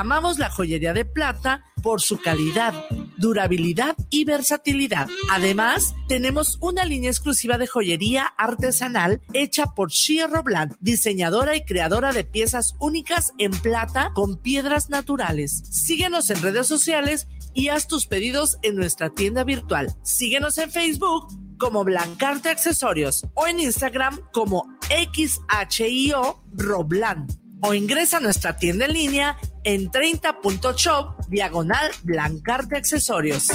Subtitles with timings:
[0.00, 2.72] Amamos la joyería de plata por su calidad,
[3.16, 5.08] durabilidad y versatilidad.
[5.28, 12.12] Además, tenemos una línea exclusiva de joyería artesanal hecha por Shia Robland, diseñadora y creadora
[12.12, 15.64] de piezas únicas en plata con piedras naturales.
[15.68, 19.96] Síguenos en redes sociales y haz tus pedidos en nuestra tienda virtual.
[20.04, 21.26] Síguenos en Facebook
[21.58, 28.92] como Blancarte Accesorios o en Instagram como XHIO Robland o ingresa a nuestra tienda en
[28.92, 29.36] línea
[29.68, 33.48] en 30.shop diagonal blancarte accesorios.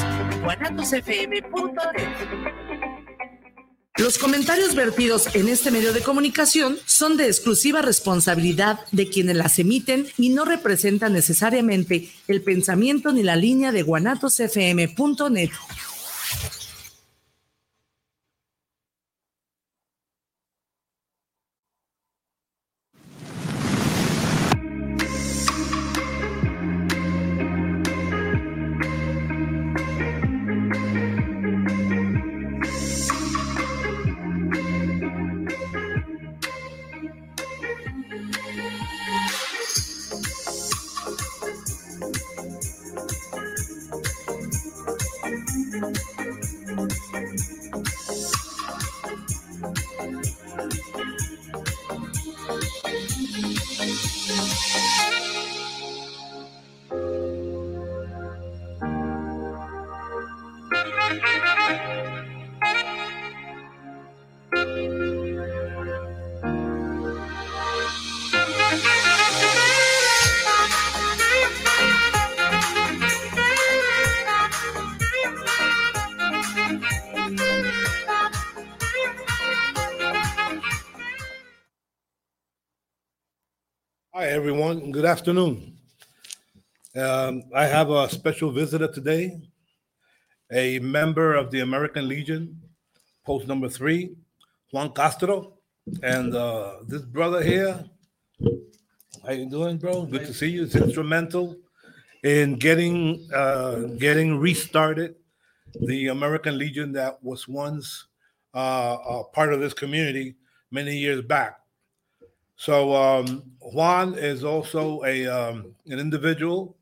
[3.98, 9.58] Los comentarios vertidos en este medio de comunicación son de exclusiva responsabilidad de quienes las
[9.58, 15.50] emiten y no representan necesariamente el pensamiento ni la línea de guanatosfm.net.
[84.34, 84.92] everyone.
[84.92, 85.78] Good afternoon.
[86.96, 89.40] Um, I have a special visitor today,
[90.52, 92.60] a member of the American Legion,
[93.24, 94.16] post number three,
[94.72, 95.54] Juan Castro,
[96.02, 97.86] and uh, this brother here.
[99.24, 100.08] How you doing, bro?
[100.08, 100.64] Good to see you.
[100.64, 101.56] It's instrumental
[102.24, 105.14] in getting uh, getting restarted
[105.80, 108.08] the American Legion that was once
[108.56, 110.34] uh, part of this community
[110.72, 111.60] many years back.
[112.56, 116.78] So um, Juan is also a um, an individual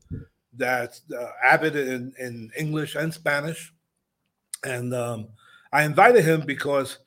[0.54, 3.72] that's uh, avid in, in English and Spanish,
[4.64, 5.28] and um,
[5.72, 6.98] I invited him because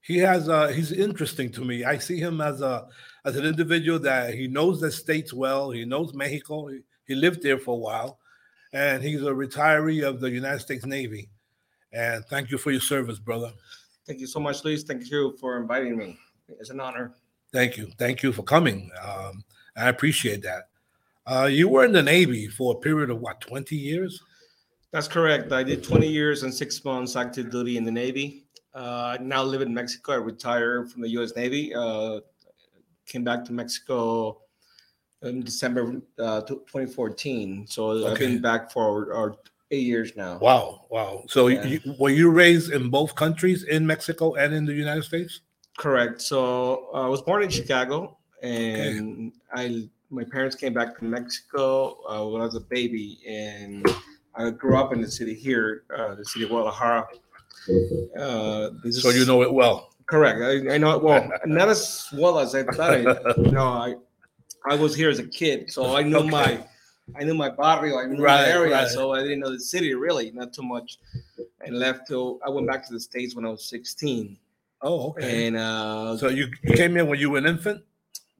[0.00, 1.84] he has uh, he's interesting to me.
[1.84, 2.86] I see him as a
[3.24, 5.70] as an individual that he knows the states well.
[5.70, 6.68] He knows Mexico.
[6.68, 8.18] He, he lived there for a while,
[8.72, 11.30] and he's a retiree of the United States Navy.
[11.92, 13.52] And thank you for your service, brother.
[14.06, 14.82] Thank you so much, Luis.
[14.82, 16.18] Thank you for inviting me.
[16.48, 17.14] It's an honor.
[17.54, 17.88] Thank you.
[17.98, 18.90] Thank you for coming.
[19.00, 19.44] Um,
[19.76, 20.70] I appreciate that.
[21.24, 24.20] Uh, you were in the Navy for a period of what, 20 years?
[24.90, 25.52] That's correct.
[25.52, 28.44] I did 20 years and six months active duty in the Navy.
[28.74, 30.14] Uh, now live in Mexico.
[30.14, 31.36] I retired from the U.S.
[31.36, 31.72] Navy.
[31.72, 32.20] Uh,
[33.06, 34.40] came back to Mexico
[35.22, 37.68] in December uh, 2014.
[37.68, 38.10] So okay.
[38.10, 39.36] I've been back for
[39.70, 40.38] eight years now.
[40.38, 41.22] Wow, wow.
[41.28, 41.64] So yeah.
[41.64, 45.40] you, were you raised in both countries, in Mexico and in the United States?
[45.78, 46.20] Correct.
[46.20, 49.82] So uh, I was born in Chicago, and okay.
[49.82, 53.86] I my parents came back to Mexico uh, when I was a baby, and
[54.34, 57.06] I grew up in the city here, uh, the city of Guadalajara.
[58.18, 59.90] Uh, so you know it well.
[60.06, 60.40] Correct.
[60.40, 62.92] I, I, know it well, not as well as I thought.
[62.92, 63.94] I, no, I
[64.66, 66.30] I was here as a kid, so I knew okay.
[66.30, 66.64] my
[67.18, 68.88] I knew my barrio, I knew right, my area, right.
[68.88, 70.98] so I didn't know the city really, not too much.
[71.60, 74.36] And left till I went back to the states when I was 16.
[74.84, 75.46] Oh, okay.
[75.46, 77.82] And uh, so you came in when you were an infant,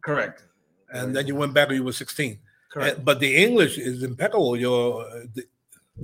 [0.03, 0.45] correct?
[0.91, 2.39] And then you went back when you were sixteen.
[2.71, 2.99] Correct.
[2.99, 4.55] And, but the English is impeccable.
[4.55, 5.45] Your uh, the,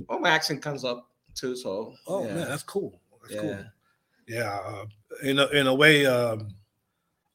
[0.09, 1.55] oh, my accent comes up too.
[1.55, 2.33] So oh yeah.
[2.33, 2.99] man, that's cool.
[3.21, 3.41] That's yeah.
[3.41, 3.57] cool.
[4.27, 4.85] Yeah, uh,
[5.23, 6.55] in a, in a way, um,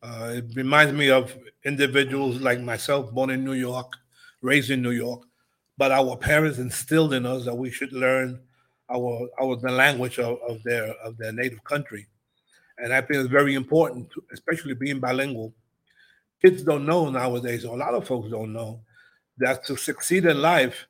[0.02, 3.92] uh, it reminds me of individuals like myself, born in New York,
[4.40, 5.22] raised in New York,
[5.78, 8.40] but our parents instilled in us that we should learn
[8.90, 12.06] our our the language of, of their of their native country
[12.78, 15.54] and I think it's very important, especially being bilingual.
[16.42, 18.80] Kids don't know nowadays, or a lot of folks don't know,
[19.38, 20.86] that to succeed in life,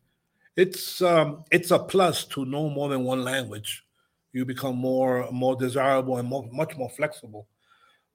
[0.56, 3.85] it's um, it's a plus to know more than one language.
[4.33, 7.47] You become more more desirable and more, much more flexible,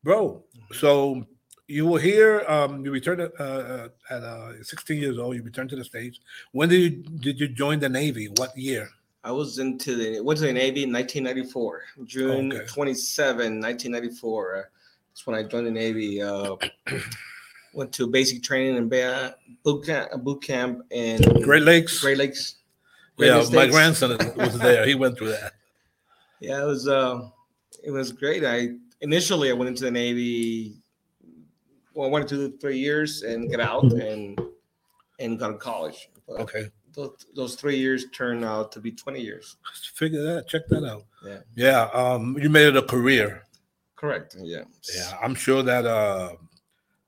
[0.03, 0.43] bro.
[0.55, 0.73] Mm-hmm.
[0.75, 1.25] So
[1.67, 2.43] you were here.
[2.47, 5.35] Um, you returned uh, uh at uh, 16 years old.
[5.35, 6.19] You returned to the states.
[6.51, 6.89] When did you
[7.19, 8.27] did you join the Navy?
[8.37, 8.89] What year?
[9.23, 12.65] I was into the went to the Navy in 1994, June okay.
[12.65, 14.55] 27, 1994.
[14.55, 14.61] Uh,
[15.09, 16.21] that's when I joined the Navy.
[16.21, 16.55] Uh,
[17.73, 18.89] Went to basic training and
[19.63, 22.01] boot camp, boot camp in Great Lakes.
[22.01, 22.55] Great Lakes.
[23.15, 24.85] Great yeah, Lakes my grandson was there.
[24.85, 25.53] He went through that.
[26.41, 27.29] Yeah, it was uh,
[27.81, 28.43] it was great.
[28.43, 30.75] I initially I went into the Navy.
[31.93, 34.37] Well, I went to three years and get out and
[35.19, 36.09] and go to college.
[36.27, 39.57] But Okay, those, those three years turned out to be twenty years.
[39.93, 40.47] figure that.
[40.47, 41.05] Check that out.
[41.25, 41.39] Yeah.
[41.55, 41.89] Yeah.
[41.93, 43.43] Um, you made it a career.
[43.95, 44.35] Correct.
[44.39, 44.63] Yeah.
[44.95, 46.33] Yeah, I'm sure that uh,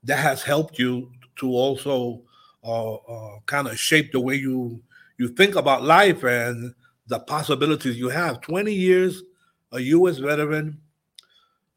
[0.04, 2.22] that has helped you to also
[2.62, 4.80] uh, uh, kind of shape the way you
[5.18, 6.74] you think about life and
[7.06, 8.40] the possibilities you have.
[8.40, 9.22] 20 years,
[9.72, 10.18] a U.S.
[10.18, 10.80] veteran.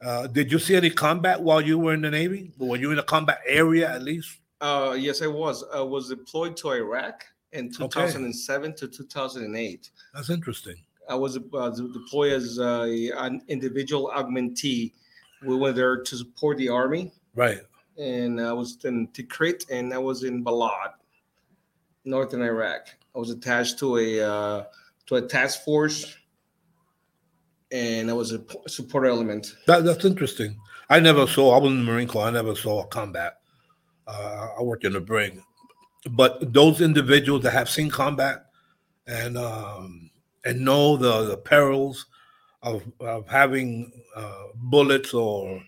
[0.02, 2.52] Uh, did you see any combat while you were in the Navy?
[2.58, 4.38] Were you in a combat area at least?
[4.62, 5.64] Uh, yes, I was.
[5.74, 7.26] I was deployed to Iraq
[7.58, 9.90] in 2007 to 2008.
[10.14, 10.76] That's interesting.
[11.10, 12.88] I was uh, deployed as uh,
[13.18, 14.94] an individual augmentee.
[15.46, 17.62] We went there to support the army, Right.
[17.98, 20.94] and I was in Tikrit, and I was in Balad,
[22.06, 22.88] northern Iraq.
[23.16, 24.64] I was attached to a uh,
[25.08, 26.18] to a task force,
[27.72, 29.56] and I was a support element.
[29.68, 30.58] That, that's interesting.
[30.90, 31.56] I never saw.
[31.56, 32.26] I was in the Marine Corps.
[32.28, 33.38] I never saw a combat.
[34.08, 35.42] Uh, I worked in the brig,
[36.12, 38.46] but those individuals that have seen combat
[39.08, 40.10] and um,
[40.46, 42.06] and know the, the perils
[42.64, 45.62] of, of having uh, bullets or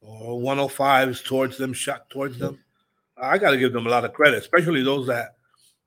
[0.00, 2.58] or 105s towards them, shot towards them,
[3.16, 5.36] I got to give them a lot of credit, especially those that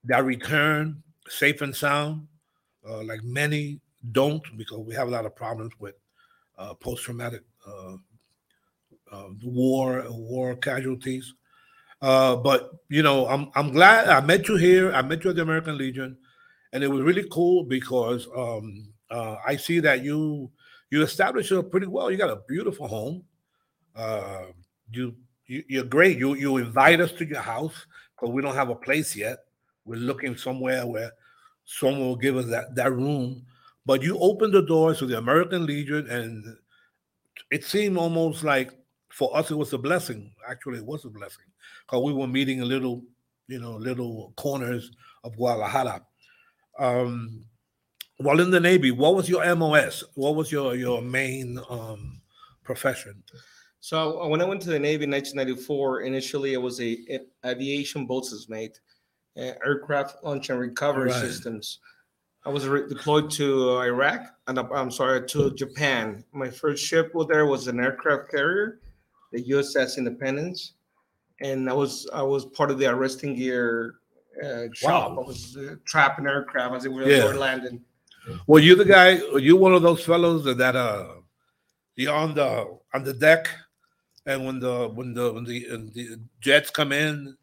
[0.06, 2.28] that return safe and sound.
[2.88, 3.80] Uh, like many
[4.12, 5.94] don't, because we have a lot of problems with
[6.58, 7.96] uh, post traumatic uh,
[9.12, 11.34] uh, war war casualties.
[12.02, 14.92] Uh, but you know, I'm I'm glad I met you here.
[14.92, 16.18] I met you at the American Legion,
[16.74, 20.52] and it was really cool because um, uh, I see that you
[20.90, 22.10] you established it pretty well.
[22.10, 23.24] You got a beautiful home.
[23.96, 24.46] Uh,
[24.92, 25.16] you,
[25.46, 26.18] you you're great.
[26.18, 29.38] You you invite us to your house because we don't have a place yet.
[29.86, 31.12] We're looking somewhere where
[31.66, 33.46] someone will give us that that room.
[33.86, 36.58] But you opened the doors to the American Legion, and
[37.52, 38.72] it seemed almost like
[39.12, 40.32] for us it was a blessing.
[40.48, 41.46] Actually, it was a blessing
[41.86, 43.04] because we were meeting in little,
[43.48, 44.92] you know, little corners
[45.24, 46.06] of Guadalajara.
[46.80, 47.46] Um,
[48.18, 50.04] while in the Navy, what was your MOS?
[50.16, 52.22] What was your your main um,
[52.64, 53.24] profession?
[53.80, 57.20] So uh, when I went to the Navy in 1994, initially I was a, a
[57.50, 58.80] aviation boatswain's mate,
[59.38, 61.20] uh, aircraft launch and recovery Right.
[61.20, 61.80] systems.
[62.46, 66.24] I was re- deployed to Iraq and uh, I'm sorry to Japan.
[66.32, 68.80] My first ship there was an aircraft carrier,
[69.32, 70.74] the USS Independence,
[71.42, 73.96] and I was I was part of the arresting gear
[74.44, 75.12] uh, shop.
[75.12, 75.24] Wow.
[75.24, 77.26] I was uh, trapping aircraft as they were, Yeah.
[77.26, 77.82] landing.
[78.48, 79.20] Well, you the guy?
[79.34, 81.08] Were you one of those fellows that, that uh,
[81.96, 83.50] you're on the on the deck,
[84.26, 87.36] and when the when the when the, and the jets come in,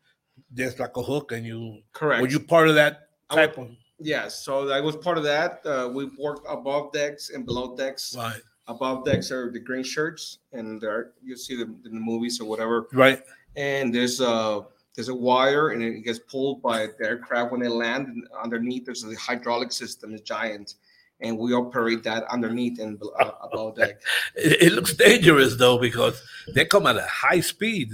[0.50, 2.23] there's like a hook, and you Correct.
[2.23, 3.70] were you part of that I type of
[4.00, 5.61] Yes, so I was part of that.
[5.67, 8.14] Uh, we worked above decks and below decks.
[8.17, 8.40] right?
[8.69, 12.44] Above decks are the green shirts, and there you see them in the movies or
[12.44, 12.87] whatever.
[12.93, 13.23] Right.
[13.56, 17.69] And there's a there's a wire, and it gets pulled by the aircraft when they
[17.69, 18.09] land.
[18.09, 20.75] And underneath, there's a hydraulic system, it's giant,
[21.20, 24.03] and we operate that underneath and uh, above deck.
[24.35, 26.23] It, it looks dangerous though because
[26.55, 27.93] they come at a high speed.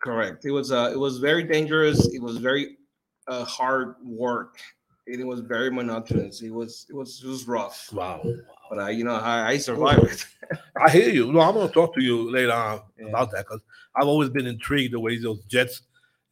[0.00, 0.44] Correct.
[0.44, 2.06] It was uh, it was very dangerous.
[2.12, 2.76] It was very
[3.26, 4.58] uh, hard work.
[5.08, 6.42] It was very monotonous.
[6.42, 7.90] It was it was it was rough.
[7.92, 8.22] Wow.
[8.68, 10.26] But I, you know, I, I survived it.
[10.76, 11.32] I hear you.
[11.32, 13.08] No, I'm going to talk to you later on Yeah.
[13.08, 13.60] about that because
[13.96, 15.82] I've always been intrigued the way those jets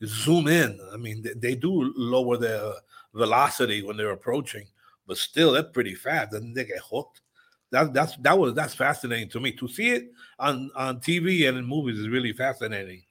[0.05, 0.79] zoom in.
[0.93, 2.73] I mean, they, they do lower their
[3.15, 4.67] velocity when they're approaching,
[5.07, 7.23] but still, they're pretty fast, and they get hooked.
[7.71, 11.57] That that's that was that's fascinating to me to see it on on TV and
[11.57, 13.03] in movies is really fascinating.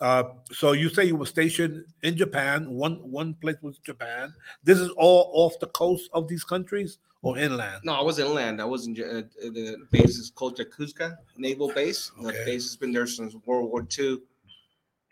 [0.00, 2.68] Uh, so you say you were stationed in Japan.
[2.70, 4.34] One one place was Japan.
[4.62, 7.80] This is all off the coast of these countries or inland.
[7.84, 8.60] No, I was inland.
[8.60, 12.12] I was in uh, the base is called Yokosuka Naval Base.
[12.20, 14.18] The base has been there since World War II,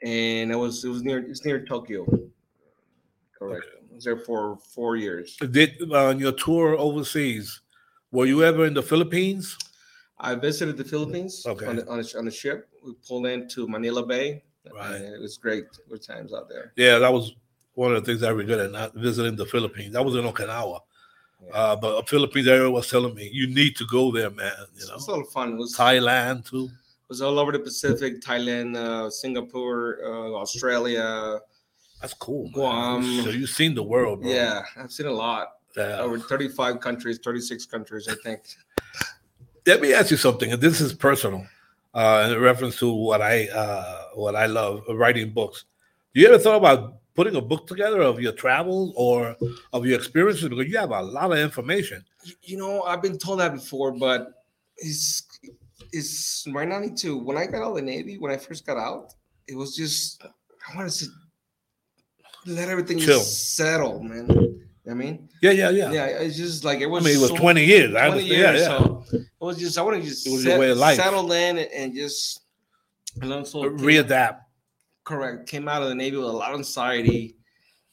[0.02, 2.04] and it was it was near it's near Tokyo.
[3.38, 3.64] Correct.
[3.90, 5.36] I was there for four years.
[5.50, 7.60] Did uh, on your tour overseas?
[8.12, 9.56] Were you ever in the Philippines?
[10.18, 11.66] I visited the Philippines Okay.
[11.66, 12.68] on, the, on, a, on a ship.
[12.84, 14.44] We pulled into Manila Bay.
[14.72, 14.94] Right.
[14.96, 15.66] and it was great.
[15.88, 16.72] Good times out there.
[16.76, 17.34] Yeah, that was
[17.74, 19.94] one of the things I regretted not visiting the Philippines.
[19.96, 20.80] I was in Okinawa,
[21.44, 21.50] Yeah.
[21.52, 24.52] uh, but a Philippines area was telling me you need to go there, man.
[24.76, 25.52] You It know, was a lot fun.
[25.52, 26.64] It was Thailand too.
[26.66, 31.40] It was all over the Pacific, Thailand, uh, Singapore, uh, Australia.
[32.00, 32.44] That's cool.
[32.44, 32.52] Man.
[32.52, 33.22] Guam.
[33.24, 34.30] So you've seen the world, bro.
[34.30, 35.48] Yeah, I've seen a lot.
[35.76, 36.00] Yeah.
[36.00, 38.42] Over 35 countries, 36 countries, I think.
[39.66, 41.46] Let me ask you something, and this is personal.
[41.94, 45.64] uh, in reference to what I uh, what I love writing books.
[46.12, 49.36] You ever thought about putting a book together of your travels or
[49.72, 52.04] of your experiences because you have a lot of information.
[52.42, 54.28] You know, I've been told that before, but
[54.78, 55.22] it's
[55.92, 56.76] it's right now.
[56.76, 57.16] I need to.
[57.18, 59.14] When I got out of the Navy, when I first got out,
[59.46, 61.06] it was just I wanted to
[62.46, 63.20] let everything Chill.
[63.20, 64.28] settle, man.
[64.30, 65.92] You know I mean, Yeah, yeah, yeah.
[65.92, 67.02] yeah, it's just like it was.
[67.04, 67.14] I was.
[67.14, 67.94] mean, it was so- 20 years.
[67.94, 68.38] I 20 years.
[68.38, 68.64] yeah, yeah.
[68.78, 70.96] So it was just I want to just It was set- way of life.
[70.96, 72.40] settle in and, and just
[73.22, 74.40] and also Readapt.
[75.04, 77.36] correct came out of the navy with a lot of anxiety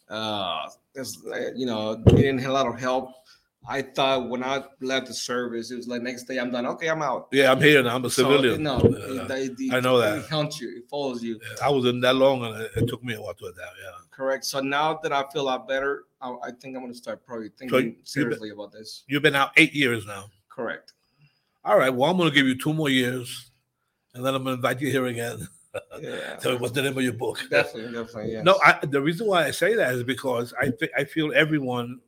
[0.09, 3.09] uh uh, you know didn't have a lot of help
[3.67, 6.89] i thought when i left the service it was like next day i'm done okay
[6.89, 7.95] i'm out Yeah, I'm here now.
[7.95, 8.63] I'm a So, civilian.
[8.63, 9.33] no Yeah.
[9.35, 10.17] it- it- I know that.
[10.19, 13.03] it haunts you it follows you I was in that long, and it, it took
[13.03, 13.75] me a while to adapt.
[13.83, 13.91] Yeah.
[14.09, 16.97] correct so now that i feel a lot better i, I think i'm going to
[16.97, 20.25] start probably thinking been- seriously about this You've been out eight years now.
[20.49, 20.93] correct
[21.63, 21.93] All right.
[21.93, 23.50] Well, I'm going to give you two more years,
[24.13, 25.47] and then I'm going to invite you here again.
[26.01, 27.39] yeah Tell me what's the name of your book.
[27.49, 30.91] definitely definitely yeah No, I, the reason why I say that is because I think
[30.97, 31.99] I feel everyone,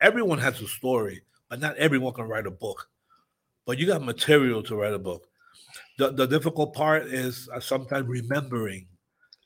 [0.00, 2.88] everyone has a story, but not everyone can write a book.
[3.66, 5.26] But you got material to write a book.
[5.98, 8.86] The the difficult part is uh, sometimes remembering,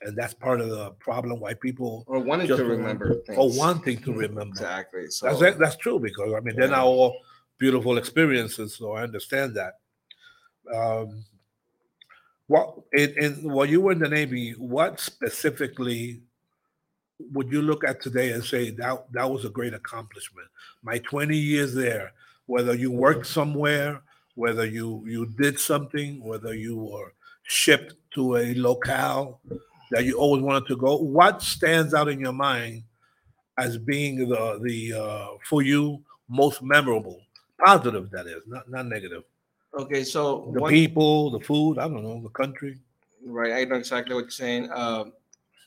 [0.03, 3.39] and that's part of the problem why people or wanting to remember things.
[3.39, 4.51] or wanting to remember.
[4.51, 7.17] exactly so That's that's true because I mean they're not all
[7.59, 9.75] beautiful experiences, so I understand that.
[10.75, 11.25] Um,
[12.49, 16.23] what in, in while you were in the Navy, what specifically
[17.33, 20.49] would you look at today and say that that was a great accomplishment?
[20.83, 22.13] My 20 years there,
[22.47, 24.01] whether you worked somewhere,
[24.35, 27.13] whether you you did something, whether you were
[27.43, 29.41] shipped to a locale
[29.91, 32.83] that you always wanted to go, what stands out in your mind
[33.59, 37.21] as being the the uh, for you most memorable,
[37.63, 39.25] positive that is, not not negative.
[39.75, 42.79] Okay so The one- people, the food, I don't know, the country.
[43.25, 44.71] Right, I know exactly what you're saying.
[44.73, 45.13] Um,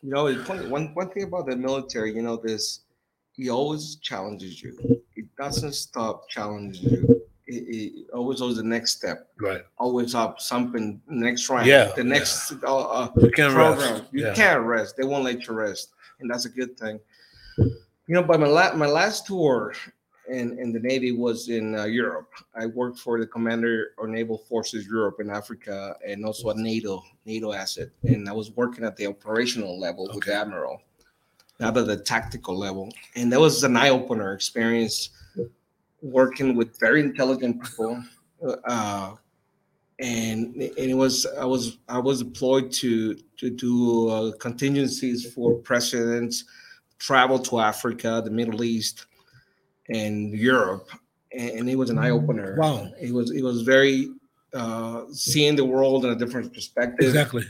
[0.02, 0.34] you know,
[0.70, 2.82] one one thing about the military, you know, this
[3.34, 4.74] he always challenges you.
[5.16, 7.22] It doesn't stop challenging you.
[7.48, 9.28] It, it always goes the next step.
[9.40, 9.62] Right.
[9.78, 11.68] Always up something next round.
[11.68, 13.78] Yeah, the next uh, uh, You can't program.
[13.94, 14.04] rest.
[14.12, 14.34] You yeah.
[14.34, 14.96] can't rest.
[14.98, 15.90] They won't let you rest,
[16.20, 17.00] and that's a good thing.
[17.58, 19.74] You know, by my la- my last tour
[20.30, 22.32] in in the Navy was in uh, Europe.
[22.56, 27.04] I worked for the commander of Naval Forces Europe in Africa, and also a NATO
[27.26, 27.90] NATO asset.
[28.04, 30.82] And I was working at the operational level with the admiral,
[31.60, 32.92] not at the tactical level.
[33.16, 35.10] And that was an eye opener experience
[36.02, 38.04] working with very intelligent people.
[38.66, 39.16] Uh,
[40.00, 45.56] and and it was I was I was deployed to to do uh, contingencies for
[45.56, 46.46] presidents,
[46.98, 49.06] travel to Africa, the Middle East,
[49.92, 50.90] and Europe,
[51.32, 52.56] and, it was an eye opener.
[52.58, 52.92] Wow.
[53.00, 54.12] It was it was very
[54.54, 57.08] uh, seeing the world in a different perspective.
[57.08, 57.46] Exactly.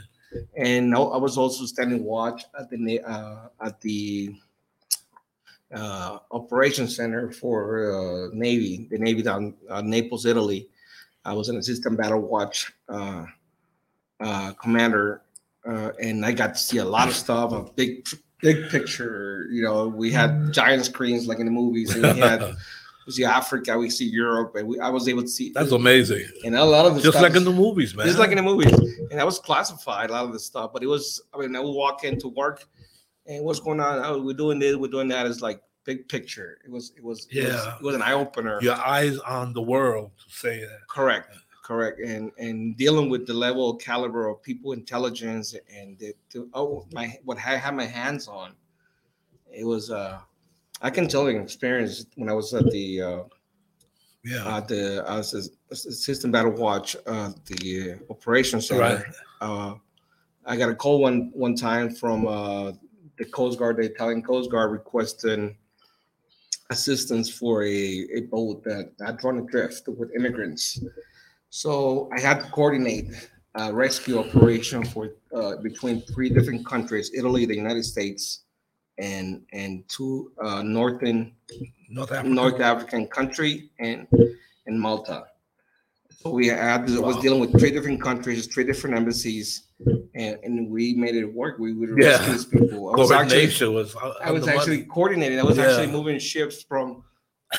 [0.55, 4.35] And I I was also standing watch at the uh, at the
[5.73, 7.59] uh, operations center for
[7.91, 10.67] uh, Navy, the Navy down uh, Naples, Italy.
[11.23, 13.25] I was an assistant battle watch uh,
[14.19, 15.21] uh, commander,
[15.67, 17.51] uh, and I got to see a lot of stuff.
[17.51, 18.07] A big,
[18.41, 19.47] big picture.
[19.49, 20.51] You know, we had mm.
[20.51, 22.41] giant screens like in the movies, and we had
[23.05, 25.51] we see Africa, we see Europe, and we, I was able to see.
[25.53, 26.27] That's amazing.
[26.45, 28.05] And a lot of the Just stuff, like in the movies, man.
[28.05, 28.71] just like in the movies.
[29.09, 30.71] And that was classified, a lot of the stuff.
[30.73, 32.67] But it was, I mean, I would walk into work
[33.25, 34.01] and what's going on?
[34.03, 35.25] Oh, we're doing this, we're doing that.
[35.25, 36.59] It's like big picture.
[36.63, 37.75] It was, it was, it was, Yeah.
[37.75, 38.59] it was an eye opener.
[38.61, 40.79] your eyes on the world to say that.
[40.89, 41.33] Correct,
[41.71, 41.99] correct.
[42.01, 46.85] And and dealing with the level of caliber of people intelligence and the, the oh
[46.91, 48.49] my what I had my hands on,
[49.61, 50.19] it was uh
[50.81, 53.23] I can tell you an experience when I was at the uh
[54.23, 54.57] Yeah.
[54.57, 55.29] at the I was
[55.71, 58.81] assistant battle watch uh the uh, operations center.
[58.81, 59.05] right.
[59.39, 59.73] uh,
[60.45, 62.71] I got a call one one time from uh,
[63.19, 65.55] the Coast Guard, the Italian Coast Guard, requesting
[66.71, 70.65] assistance for a, a boat that had run adrift with immigrants.
[71.51, 73.11] So I had to coordinate
[73.55, 78.43] a rescue operation for uh, between three different countries: Italy, the United States,
[78.97, 81.33] and and two uh, northern
[81.89, 82.33] North Africa.
[82.33, 84.07] North African country and
[84.65, 85.25] and Malta.
[86.21, 89.67] So we had was dealing with three different countries, three different embassies,
[90.15, 91.59] and, and we made it work.
[91.59, 92.11] We would Yeah.
[92.11, 92.93] rescue these people.
[92.93, 93.93] I was actually was.
[93.95, 95.37] uh, I was actually coordinating.
[95.37, 97.03] I was actually moving ships from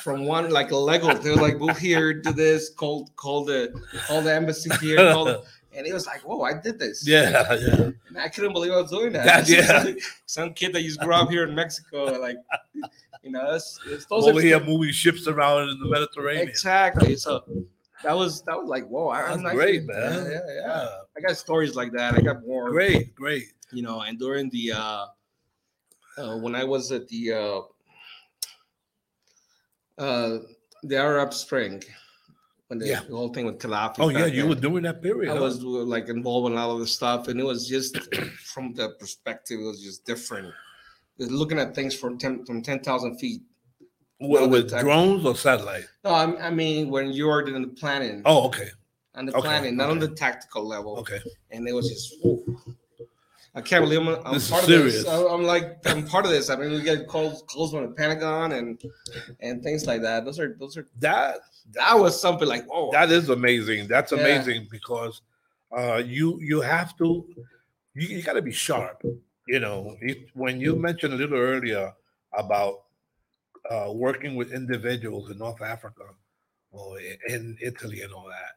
[0.01, 1.15] from one like a Lego.
[1.15, 3.73] They're like move here, do this, call call the
[4.07, 5.43] call the embassy here, the,
[5.75, 7.07] and it was like, whoa, I did this.
[7.07, 7.91] Yeah, yeah.
[8.09, 9.47] And I couldn't believe I was doing that.
[9.47, 9.49] That-
[9.99, 10.05] yeah.
[10.27, 12.37] Some kid that used to grow up here in Mexico, like
[13.23, 16.49] you know, it's, it's those Over here moving ships around in the Mediterranean.
[16.49, 17.17] Exactly.
[17.17, 17.45] So
[18.03, 19.09] that was that was like whoa.
[19.09, 20.25] I, That's I'm great, man.
[20.25, 20.89] Yeah, yeah, yeah.
[21.17, 22.15] I got stories like that.
[22.15, 22.71] I got more.
[22.71, 23.45] Great, great.
[23.73, 25.07] you know, and during the uh,
[26.19, 27.61] uh when I was at the uh
[29.99, 30.39] uh
[30.85, 31.83] the Arab Spring,
[32.69, 33.01] when the, Yeah.
[33.09, 33.97] the whole thing with Gaddafi.
[34.01, 35.31] Oh yeah, you then, were doing that period.
[35.31, 35.43] I huh?
[35.43, 37.97] was uh, like involved in all of this stuff, and it was just
[38.53, 40.53] from the perspective, it was just different.
[41.19, 43.43] Looking at things from ten from ten thousand feet.
[44.19, 45.85] with, no, with the drones or satellite.
[46.05, 48.69] No, I, I mean when you are doing the planning, Oh, okay,
[49.15, 50.99] on the okay, planning, not on the tactical level.
[50.99, 51.21] okay.
[51.53, 52.15] and it was just.
[53.55, 55.05] I can't believe I'm, I'm part of serious.
[55.05, 55.07] this.
[55.09, 56.49] I'm like I'm part of this.
[56.49, 58.81] I mean, we get calls calls from the Pentagon and
[59.41, 60.25] and things like that.
[60.25, 61.41] Those are those are That
[61.73, 62.91] that was something like whoa.
[62.93, 63.89] that is amazing.
[63.89, 64.19] That's Yeah.
[64.21, 65.21] amazing because
[65.77, 67.27] uh, you you have to
[67.95, 69.03] you, you got to be sharp.
[69.47, 69.97] You know,
[70.35, 71.93] when you mentioned a little earlier
[72.33, 72.85] about
[73.71, 76.05] uh, working with individuals in North Africa
[76.71, 78.55] or in Italy and all that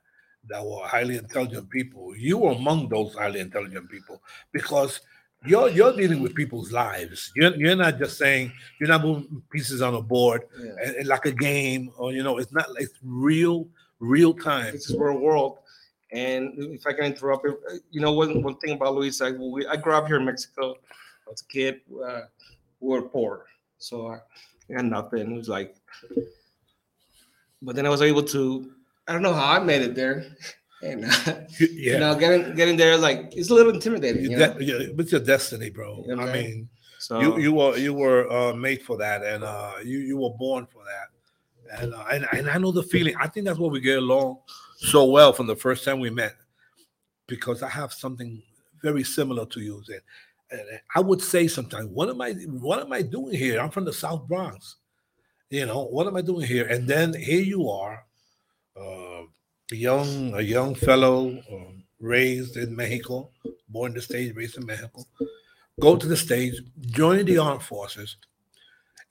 [0.50, 4.22] that were highly intelligent people, you were among those highly intelligent people
[4.52, 5.02] because
[5.46, 7.32] you're you're dealing with people's lives.
[7.36, 10.72] You're, you're not just saying you're not moving pieces on a board yeah.
[10.84, 13.68] and, and like a game or you know it's not it's real
[14.00, 15.58] real time This is real world.
[16.12, 19.66] And if I can interrupt, uh, you know, one, one thing about Luis, I, we,
[19.68, 20.76] I grew up here in Mexico.
[21.28, 21.82] I was a kid.
[21.92, 22.22] Uh,
[22.80, 23.46] we were poor.
[23.80, 24.20] So I
[24.70, 25.32] had nothing.
[25.32, 25.76] It was like,
[27.62, 28.72] but then I was able to,
[29.08, 30.26] I don't know how I made it there.
[30.84, 31.94] And, uh, yeah.
[31.94, 34.24] You know, getting getting there, like, it's a little intimidating.
[34.24, 36.04] You de- yeah, it's your destiny bro.
[36.06, 36.70] You know what i mean
[37.00, 40.36] So, you you were you were uh, made for that and uh you you were
[40.38, 41.08] born for that.
[41.82, 43.16] And, uh, and and i know the feeling.
[43.20, 44.40] I think that's why we get along
[44.78, 46.36] so well from the first time we met
[47.28, 48.44] because i have something
[48.84, 50.02] very similar to you and,
[50.52, 52.34] and i would say sometimes what am i
[52.68, 53.60] what am i doing here?
[53.60, 54.76] I'm from the south bronx
[55.50, 56.66] you know what am i doing here?
[56.68, 58.06] And then here you are
[58.78, 59.24] uh,
[59.72, 63.30] a young a young fellow um, raised in mexico
[63.70, 65.04] born the states raised in mexico
[65.80, 68.18] go to the stage, join the armed forces.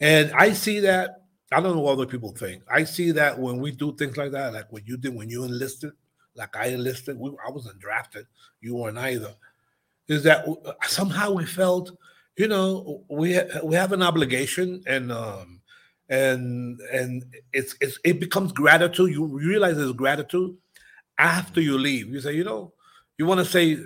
[0.00, 2.62] And I see that, I don't know what other people think.
[2.70, 5.44] I see that when we do things like that, like what you did when you
[5.44, 5.92] enlisted,
[6.34, 8.26] like I enlisted, we, I wasn't drafted,
[8.60, 9.34] you weren't either,
[10.08, 10.46] is that
[10.86, 11.92] somehow we felt,
[12.36, 15.60] you know, we we have an obligation and um
[16.08, 19.10] and and it's, it's it becomes gratitude.
[19.10, 20.56] You realize there's gratitude
[21.18, 22.08] after you leave.
[22.08, 22.72] You say, you know,
[23.18, 23.78] you want to say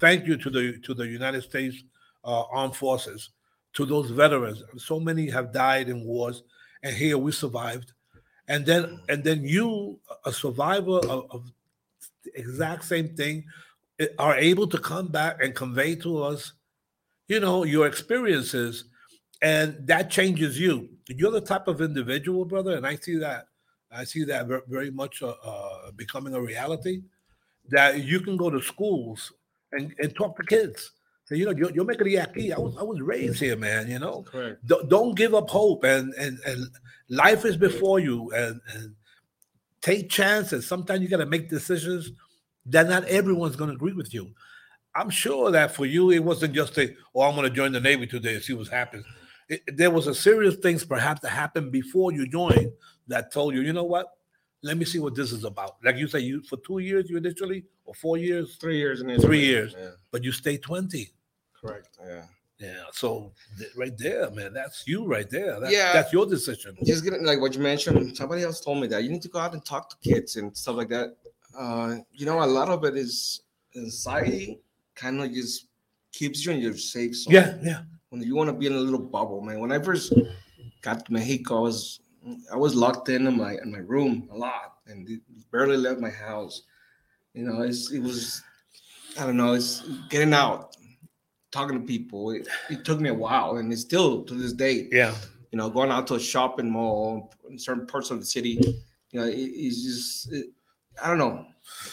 [0.00, 1.82] thank you to the to the United States
[2.24, 3.30] uh, armed forces,
[3.74, 4.62] to those veterans.
[4.78, 6.42] So many have died in wars,
[6.82, 7.92] and here we survived.
[8.48, 11.52] And then, and then you, a survivor of, of
[12.24, 13.44] the exact same thing,
[13.98, 16.52] eh, are able to come back and convey to us,
[17.26, 18.84] you know, your experiences,
[19.40, 20.90] and that changes you.
[21.08, 23.48] You're the type of individual, brother, and I see that.
[23.90, 27.02] I see that very much uh, uh, becoming a reality.
[27.70, 29.32] That you can go to schools
[29.72, 30.92] and, and talk to kids.
[31.26, 32.52] Say, you know, yo, yo me crié aquí.
[32.52, 33.88] I was I was raised here, man.
[33.88, 34.66] You know, correct.
[34.66, 36.66] don't, don't give up hope and and and
[37.08, 38.94] life is before you and and
[39.84, 42.12] take chances sometimes you got to make decisions
[42.64, 44.30] that not everyone's going to agree with you
[44.94, 47.80] i'm sure that for you it wasn't just a oh i'm going to join the
[47.80, 49.04] navy today and see what happens
[49.48, 52.72] it, there was a serious things perhaps that happened before you joined
[53.08, 54.06] that told you you know what?
[54.62, 55.76] Let me see what this is about.
[55.84, 58.56] Like you say you for two years you initially or four years?
[58.56, 59.74] Three years in Three years.
[59.78, 61.10] Yeah, but you stay 20
[61.60, 61.98] correct.
[62.06, 62.22] Yeah.
[62.58, 65.60] yeah so th- right there man that's you right there.
[65.60, 65.92] That- Yeah.
[65.92, 66.76] that's your decision.
[66.84, 69.38] Just getting like what you mentioned somebody else told me that you need to go
[69.38, 71.16] out and talk to kids and stuff like that.
[71.56, 73.42] Uh you know a lot of it is
[73.76, 74.60] anxiety
[74.94, 75.66] kind of just
[76.12, 77.34] keeps you in your safe zone.
[77.34, 77.82] yeah yeah
[78.14, 80.12] when you want to be in a little bubble man when i first
[80.82, 82.00] got to mexico i was
[82.52, 86.10] i was locked in in my in my room a lot and barely left my
[86.10, 86.62] house
[87.34, 88.42] you know it's it was
[89.18, 90.76] i don't know it's getting out
[91.50, 94.88] talking to people it, it took me a while and it's still to this day
[94.90, 95.14] yeah
[95.54, 98.58] you know, going out to a shopping mall in certain parts of the city,
[99.12, 100.46] you know, it, it's just, it,
[101.00, 101.46] I don't know.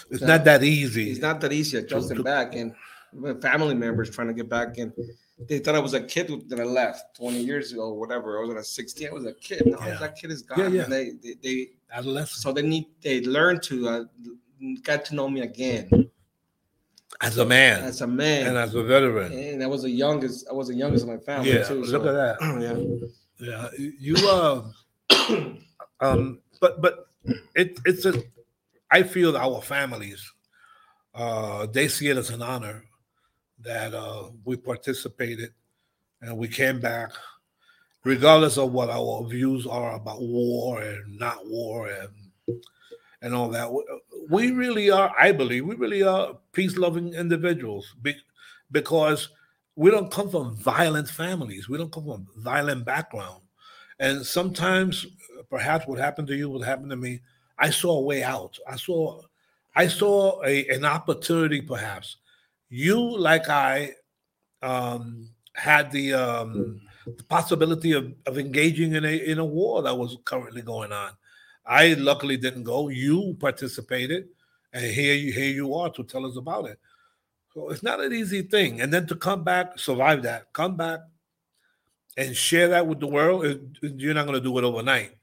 [0.10, 0.30] It's Yeah.
[0.30, 1.12] not that easy.
[1.12, 2.56] It's not that easy adjusting back.
[2.56, 2.74] And
[3.14, 4.92] my family members trying to get back in.
[5.48, 8.40] They thought I was a kid that I left 20 years ago, or whatever.
[8.40, 9.08] I was at 16.
[9.08, 9.64] I was a kid.
[9.66, 9.98] No, Yeah.
[9.98, 10.60] that kid is gone.
[10.60, 10.84] Yeah, yeah.
[10.84, 12.42] And they, they, they, adolescent.
[12.42, 14.04] so they need, they learn to uh,
[14.84, 16.10] get to know me again
[17.22, 18.48] as a man as a man.
[18.48, 19.32] and as a veteran.
[19.34, 20.48] And I was the youngest.
[20.50, 21.84] I was the youngest of my family Yeah, too.
[21.84, 23.08] look so- at that.
[23.42, 23.50] yeah.
[23.50, 24.62] Yeah, you uh,
[26.00, 27.08] um, but but
[27.56, 28.14] it it's a.
[28.92, 30.22] I feel our families,
[31.16, 32.84] uh, they see it as an honor
[33.64, 35.54] that uh, we participated
[36.22, 37.12] and we came back,
[38.04, 42.62] regardless of what our views are about war and not war and
[43.24, 43.72] and all that.
[44.30, 45.14] we really are.
[45.18, 48.16] I believe we really are peace-loving individuals be-
[48.72, 49.30] because
[49.76, 51.70] we don't come from violent families.
[51.70, 53.42] We don't come from violent background,
[54.00, 55.06] and sometimes,
[55.50, 57.22] perhaps, what happened to you, what happened to me,
[57.60, 58.58] I saw a way out.
[58.68, 59.22] I saw,
[59.76, 62.18] I saw a, an opportunity, perhaps.
[62.72, 63.92] You, like I,
[64.64, 69.98] um, had the um, the possibility of, of engaging in a in a war that
[69.98, 71.12] was currently going on.
[71.66, 72.88] I luckily didn't go.
[72.90, 74.30] You participated,
[74.74, 76.80] and here you here you are to tell us about it.
[77.54, 78.80] So it's not an easy thing.
[78.80, 81.02] And then to come back, survive that, come back,
[82.16, 83.46] and share that with the world.
[83.46, 85.18] It, you're not going to do it overnight,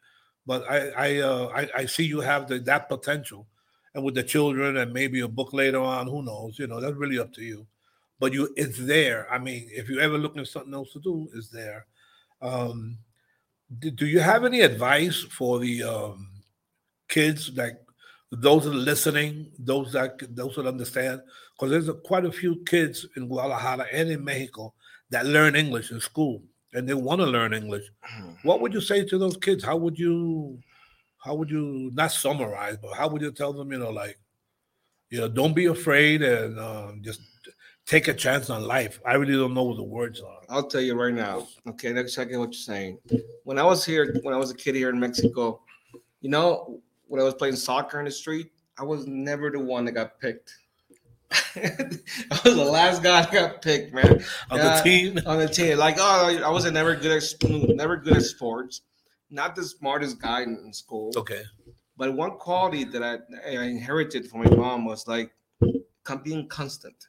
[0.47, 3.47] but I I, uh, I I see you have the, that potential,
[3.95, 6.07] and with the children and maybe a book later on.
[6.07, 6.59] Who knows?
[6.59, 7.67] You know, that's really up to you
[8.19, 9.33] but you it's there.
[9.33, 11.87] I mean, if you're ever looking for something else to do, it's there.
[12.43, 12.99] Um,
[13.79, 16.31] do, do you have any advice for the um,
[17.09, 17.79] kids, like
[18.31, 21.23] those that are listening, those that those that understand?
[21.55, 24.75] Because there's a, quite a few kids in Guadalajara and in Mexico
[25.11, 26.43] that learn English in school,
[26.75, 27.85] and they want to learn English.
[28.43, 29.65] What would you say to those kids?
[29.65, 30.59] How would you,
[31.19, 33.73] how would you not summarize, but how would you tell them?
[33.73, 34.19] You know, like,
[35.11, 37.21] you know, don't be afraid and um, just
[37.87, 39.01] take a chance on life.
[39.05, 40.41] I really don't know what the words are.
[40.49, 41.49] I'll tell you right now.
[41.67, 42.99] Okay, that's exactly what you're saying.
[43.45, 45.63] When I was here, when I was a kid here in Mexico,
[46.21, 49.85] you know, when I was playing soccer in the street, I was never the one
[49.87, 50.55] that got picked.
[51.33, 54.25] I was the last guy that got picked, man.
[54.51, 55.19] On the team?
[55.27, 55.79] On the team.
[55.79, 58.83] Like, oh, I wasn't never good at never good at sports.
[59.31, 61.13] Not the smartest guy in, school.
[61.17, 61.43] Okay.
[61.97, 65.33] But one quality that I, I inherited from my mom was like
[66.23, 67.09] being constant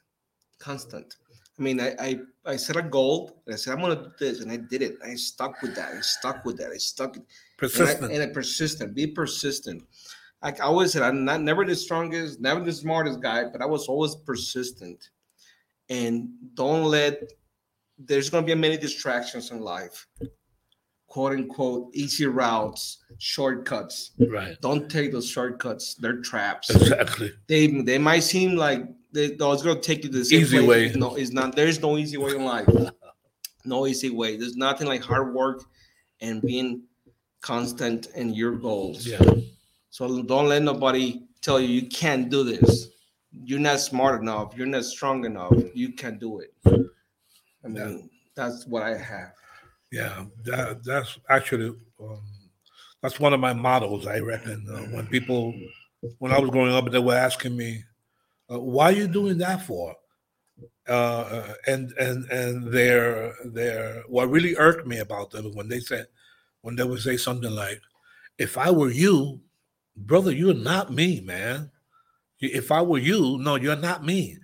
[0.60, 1.16] constant.
[1.58, 4.10] I mean, I, I, I set a goal and I said, I'm going to do
[4.18, 4.40] this.
[4.40, 4.96] And I did it.
[5.04, 5.92] I stuck with that.
[5.94, 6.70] I stuck with that.
[6.70, 7.16] I stuck.
[7.58, 8.04] Persistent.
[8.04, 8.94] And I, and I persistent.
[8.94, 9.82] Be persistent.
[10.42, 13.66] Like I always said, I'm not never the strongest, never the smartest guy, but I
[13.66, 15.10] was always persistent.
[15.90, 17.20] And don't let,
[17.98, 20.06] there's going to be many distractions in life.
[21.10, 24.12] Quote unquote, easy routes, shortcuts.
[24.20, 24.56] Right.
[24.60, 25.96] Don't take those shortcuts.
[25.96, 26.70] They're traps.
[26.70, 27.32] Exactly.
[27.48, 30.68] They they might seem like they, no, it's gonna take you the easy place.
[30.68, 30.92] way.
[30.94, 31.56] No, it's not.
[31.56, 32.68] There's no easy way in life.
[33.64, 34.36] No easy way.
[34.36, 35.64] There's nothing like hard work
[36.20, 36.84] and being
[37.40, 39.04] constant in your goals.
[39.04, 39.18] Yeah.
[39.90, 42.86] So don't let nobody tell you you can't do this.
[43.32, 44.54] You're not smart enough.
[44.56, 45.54] You're not strong enough.
[45.74, 46.54] You can't do it.
[46.64, 47.96] I mean, yeah.
[48.36, 49.32] that's what I have.
[49.92, 52.22] Yeah, that that's actually um,
[53.02, 54.06] that's one of my models.
[54.06, 55.54] I reckon uh, when people,
[56.18, 57.82] when I was growing up, they were asking me,
[58.52, 59.96] uh, why are you doing that for?
[60.88, 66.06] Uh, and and and their their what really irked me about them when they said
[66.62, 67.80] when they would say something like,
[68.38, 69.40] "If I were you,
[69.96, 71.70] brother, you're not me, man.
[72.40, 74.38] If I were you, no, you're not me.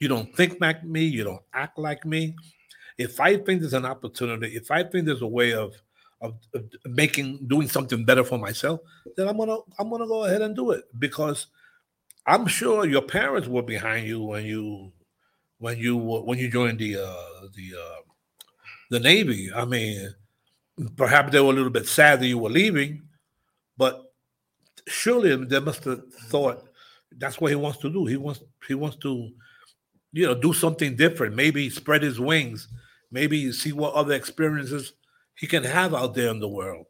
[0.00, 1.04] You don't think like me.
[1.04, 2.36] You don't act like me.
[2.98, 5.74] If I think there's an opportunity, if I think there's a way of
[6.20, 8.80] of, of making doing something better for myself,
[9.16, 11.46] then I'm gonna I'm gonna go ahead and do it because."
[12.26, 14.92] I'm sure your parents were behind you when you
[15.58, 18.00] when you when you joined the uh, the uh,
[18.90, 19.50] the Navy.
[19.54, 20.14] I mean,
[20.96, 23.02] perhaps they were a little bit sad that you were leaving,
[23.76, 24.12] but
[24.86, 26.68] surely they must have thought
[27.18, 28.06] that's what he wants to do.
[28.06, 29.30] He wants he wants to,
[30.12, 31.34] you know, do something different.
[31.34, 32.68] Maybe spread his wings.
[33.12, 34.94] Maybe see what other experiences
[35.34, 36.86] he can have out there in the world.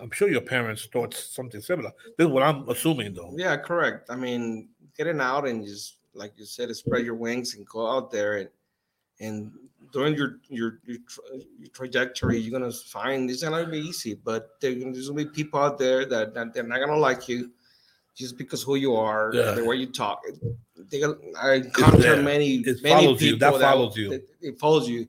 [0.00, 1.92] I'm sure your parents thought something similar.
[2.18, 3.32] This is what I'm assuming, though.
[3.36, 4.10] Yeah, correct.
[4.10, 8.10] I mean, getting out and just like you said, spread your wings and go out
[8.10, 8.48] there and
[9.20, 9.52] and
[9.92, 10.98] during your your your,
[11.58, 15.60] your trajectory, you're gonna find it's not gonna be easy, but there's gonna be people
[15.60, 17.50] out there that, that they're not gonna like you
[18.14, 19.52] just because who you are, yeah.
[19.52, 20.22] the way you talk.
[20.90, 21.02] They,
[21.38, 23.36] I encounter many it many people you.
[23.36, 24.12] that, that follows you.
[24.12, 25.06] It, it follows you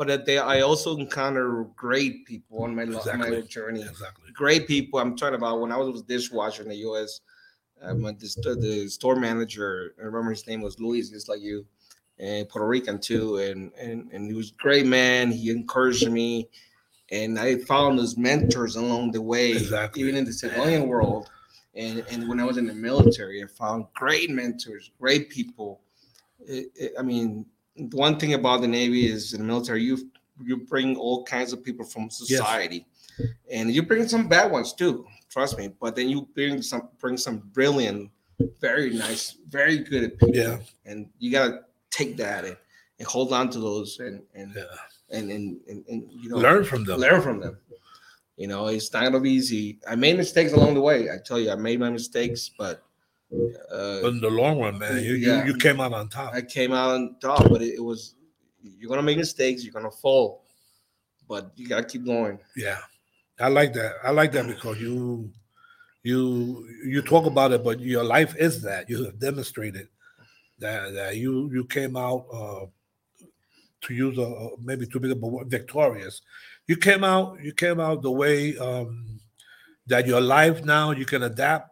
[0.00, 3.30] but they, I also encounter great people on my, exactly.
[3.32, 3.82] my journey.
[3.82, 4.32] Exactly.
[4.32, 4.98] Great people.
[4.98, 7.20] I'm talking about when I was a dishwasher in the U.S.
[7.82, 11.66] Um, the, the store manager, I remember his name was Luis, just like you,
[12.18, 15.30] and Puerto Rican too, and and and he was a great man.
[15.30, 16.48] He encouraged me,
[17.10, 20.00] and I found those mentors along the way, exactly.
[20.00, 21.28] even in the civilian world.
[21.74, 25.82] And and when I was in the military, I found great mentors, great people.
[26.38, 27.44] It, it, I mean,
[27.92, 30.10] one thing about the Navy is in the military, you
[30.42, 32.86] you bring all kinds of people from society,
[33.18, 33.28] yes.
[33.50, 35.06] and you bring some bad ones too.
[35.28, 35.70] Trust me.
[35.80, 38.10] But then you bring some bring some brilliant,
[38.60, 40.34] very nice, very good people.
[40.34, 40.58] Yeah.
[40.86, 42.56] And you gotta take that and,
[42.98, 44.62] and hold on to those and and, yeah.
[45.10, 47.00] and, and, and and you know learn from them.
[47.00, 47.58] Learn from them.
[48.36, 49.78] You know, it's not gonna be easy.
[49.88, 51.10] I made mistakes along the way.
[51.10, 52.82] I tell you, I made my mistakes, but
[53.32, 55.44] Uh, But in the long run, man, you Yeah.
[55.44, 56.34] you, you came out on top.
[56.34, 58.14] I came out on top, but it, it was
[58.62, 60.44] you're gonna make mistakes, you're gonna fall,
[61.28, 62.38] but you gotta keep going.
[62.56, 62.78] Yeah,
[63.38, 63.94] I like that.
[64.02, 65.30] I like that because you
[66.02, 69.88] you you talk about it, but your life is that you have demonstrated
[70.58, 72.66] that that you you came out uh,
[73.82, 76.22] to use a maybe too big of a word, victorious.
[76.66, 79.20] You came out you came out the way um,
[79.86, 81.69] that your life now you can adapt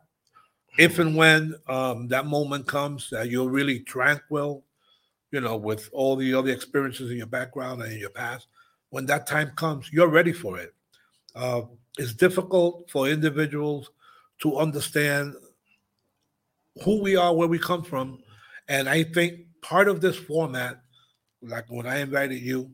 [0.78, 4.64] if and when um, that moment comes that you're really tranquil,
[5.32, 8.46] you know, with all the other experiences in your background and in your past.
[8.90, 10.72] When that time comes, you're ready for it.
[11.34, 11.62] Uh,
[11.98, 13.90] it's difficult for individuals
[14.42, 15.34] to understand
[16.84, 18.22] who we are, where we come from.
[18.68, 20.80] And I think part of this format,
[21.42, 22.70] like when I invited you,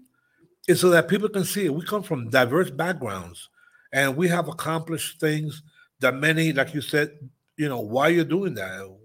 [0.69, 1.75] is so that people can see it.
[1.75, 3.49] We come from diverse backgrounds
[3.93, 5.63] and we have accomplished things
[6.01, 7.11] that many, like you said,
[7.57, 8.97] you know, why you're doing that?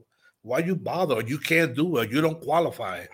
[0.42, 1.22] Why you bother?
[1.22, 2.12] You can't do it.
[2.12, 3.06] You don't qualify.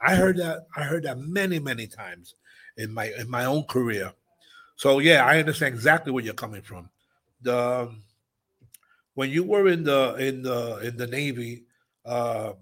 [0.00, 0.66] I heard that.
[0.76, 2.34] I heard that many, many times
[2.76, 4.12] in my in my own career.
[4.76, 6.90] So yeah, I understand exactly where you're coming from.
[7.42, 7.90] The
[9.14, 11.64] when you were in the in the in the Navy,
[12.04, 12.52] uh,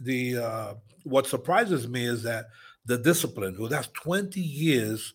[0.00, 2.46] the uh, what surprises me is that
[2.86, 3.56] the discipline.
[3.58, 5.14] Well, that's 20 years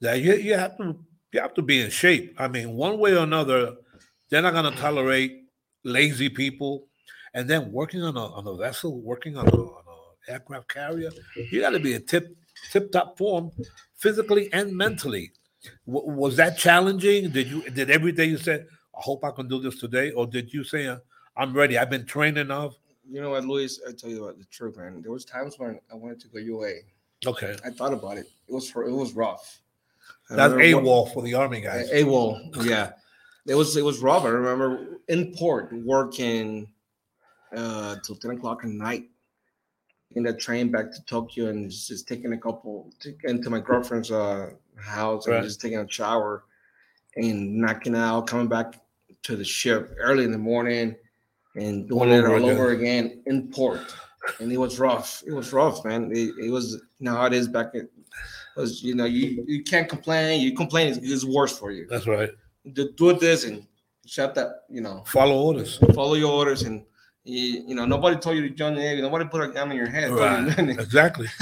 [0.00, 0.98] that you, you have to
[1.32, 2.34] you have to be in shape.
[2.38, 3.76] I mean, one way or another,
[4.28, 5.41] they're not going to tolerate
[5.84, 6.86] lazy people.
[7.34, 9.84] And then working on a on a vessel, working on a, on
[10.28, 11.10] a aircraft carrier,
[11.50, 12.36] you got to be in tip
[12.70, 13.50] tip top form,
[13.96, 15.32] physically and mentally.
[15.86, 17.30] W- was that challenging?
[17.30, 20.26] Did you did every day you said, "I hope I can do this today," or
[20.26, 20.98] did you say, uh,
[21.36, 21.78] "I'm ready.
[21.78, 22.74] I've been trained enough"?
[23.08, 23.80] You know what, Luis?
[23.88, 25.00] I tell you what, the truth, man.
[25.02, 26.72] There was times when I wanted to go UA.
[27.26, 28.26] Okay, I thought about it.
[28.48, 29.60] It was for it was rough.
[30.30, 31.90] I that's AWOL for the army guys.
[31.90, 32.92] AWOL, yeah.
[33.46, 34.24] It was it was rough.
[34.24, 36.68] I remember in port working
[37.56, 39.10] uh till 10 o'clock at night
[40.12, 44.10] in the train back to Tokyo and just taking a couple to, into my girlfriend's
[44.10, 45.44] uh house and Right.
[45.44, 46.44] just taking a shower
[47.16, 48.80] and knocking out, coming back
[49.24, 50.96] to the ship early in the morning
[51.56, 52.50] and doing All it all again.
[52.50, 53.94] over again in port.
[54.40, 55.22] And it was rough.
[55.26, 56.10] It was rough, man.
[56.12, 57.86] It, it was you know how it is back at
[58.56, 60.40] was you know you you can't complain.
[60.40, 62.30] You complain is, is worse for you That's right.
[62.72, 63.66] Do, do this and
[64.06, 65.78] shut that, you know, Follow orders.
[65.94, 66.84] follow your orders and
[67.24, 69.00] you, you know, nobody told you to join the Navy.
[69.00, 70.10] Nobody put a gun in your head.
[70.10, 70.58] Right.
[70.78, 71.28] Exactly.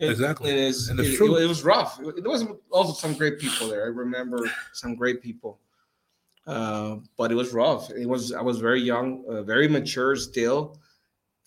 [0.00, 0.50] it- exactly.
[0.50, 1.98] It, is, it's it, it was rough.
[1.98, 3.84] There was also some great people there.
[3.84, 4.38] I remember
[4.72, 5.60] some great people.
[6.46, 7.90] Uh, but it was rough.
[7.90, 10.78] It was I was very young, uh, very mature still,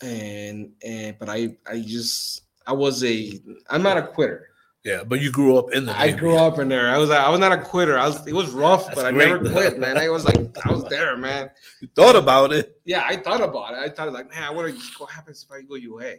[0.02, 4.50] and and but I I just I was a I'm not a quitter.
[4.88, 6.00] Yeah, but you grew up in the.
[6.00, 6.90] I grew up in there.
[6.90, 7.98] I was I was not a quitter.
[7.98, 9.28] I was it was rough, That's but I great.
[9.28, 9.98] never quit, man.
[9.98, 11.50] I was like I was there, man.
[11.82, 12.80] You thought about it.
[12.86, 13.80] Yeah, I thought about it.
[13.80, 14.80] I thought like, man, I to.
[14.98, 16.16] What happens if I go UA?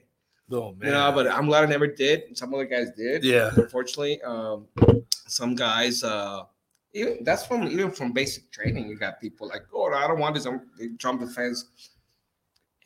[0.51, 0.89] No man.
[0.89, 2.37] You know, but I'm glad I never did.
[2.37, 3.25] Some other guys did.
[3.25, 4.67] yeah, Unfortunately, um,
[5.27, 6.05] some guys.
[6.05, 6.43] Uh,
[6.93, 8.87] even that's from even from basic training.
[8.87, 10.45] You got people like, oh, I don't want this.
[10.45, 11.65] I'm, they jump the fence.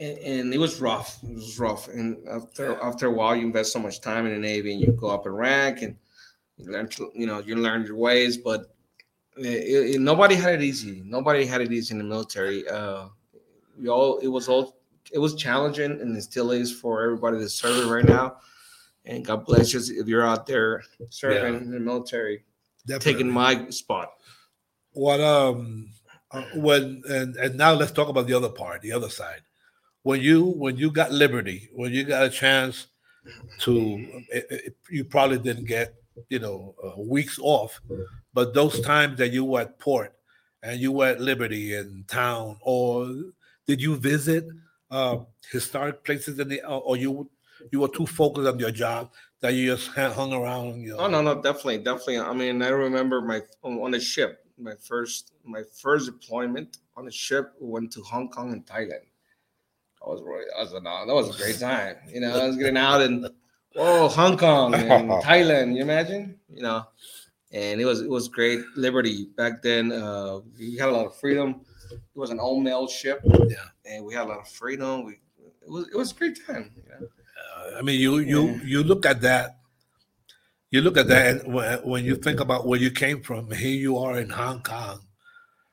[0.03, 1.09] And, and it was rough.
[1.23, 1.89] It was rough.
[1.89, 4.89] And after after a while, you invest so much time in the Navy, and you
[4.93, 5.97] go up in rank, and
[6.57, 6.89] you learn.
[6.89, 8.37] To, you know, you learn your ways.
[8.37, 8.61] But
[9.37, 11.03] it, it- nobody had it easy.
[11.05, 12.59] Nobody had it easy in the military.
[12.69, 13.09] Uh,
[13.79, 14.19] we all.
[14.19, 14.77] It was all.
[15.13, 18.37] It was challenging, and it still is for everybody that's serving right now.
[19.05, 21.59] And God bless you if you're out there serving Yeah.
[21.61, 22.45] in the military
[22.87, 23.13] definitely.
[23.13, 24.09] taking my spot.
[24.93, 25.91] what um
[26.31, 29.43] uh, when and and now let's talk about the other part, the other side.
[30.03, 32.89] When you when you got liberty, when you got a chance
[33.61, 35.95] to, it, it- you probably didn't get
[36.29, 37.81] you know uh, weeks off,
[38.35, 40.15] but those times that you were at port
[40.63, 43.09] and you were at liberty in town, or
[43.67, 44.45] did you visit
[44.91, 45.19] uh,
[45.51, 47.31] historic places in the, or, you
[47.71, 50.83] you were too focused on your job that you just hung around?
[50.83, 50.99] You know?
[51.01, 52.19] Oh no, no, definitely, definitely.
[52.19, 57.13] I mean, I remember my on, the ship, my first my first deployment on the
[57.13, 59.07] ship went to Hong Kong and Thailand.
[60.05, 61.97] I was really, I was, no, that was a great time.
[62.09, 63.29] You know, I was getting out in
[63.75, 65.75] whoa, Hong Kong and Thailand.
[65.77, 66.39] You imagine?
[66.53, 66.85] You know,
[67.53, 69.93] and it was it was great liberty back then.
[69.93, 71.61] Uh, we had a lot of freedom.
[71.93, 73.21] It was an all male ship.
[73.25, 73.57] Yeah.
[73.85, 75.05] and we had a lot of freedom.
[75.05, 75.13] We
[75.63, 76.71] it was it was a great time.
[76.77, 77.07] You know?
[77.07, 78.61] Uh, I mean, you you Yeah.
[78.65, 79.59] you look at that,
[80.71, 83.77] you look at that, and when, when you think about where you came from, here
[83.79, 85.01] you are in Hong Kong.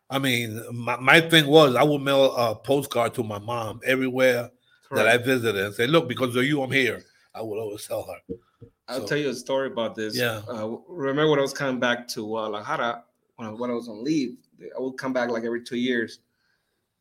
[0.09, 4.49] I mean, my, my thing was I would mail a postcard to my mom everywhere
[4.91, 7.03] that I visited and say, "Look, because of you, I'm here."
[7.35, 8.35] I would always tell her.
[8.87, 10.17] I'll So- tell you a story about this.
[10.17, 10.41] Yeah.
[10.47, 13.03] Uh, remember when I was coming back to Guadalajara
[13.35, 14.37] when I, when I was on leave?
[14.75, 16.19] I would come back like every two years,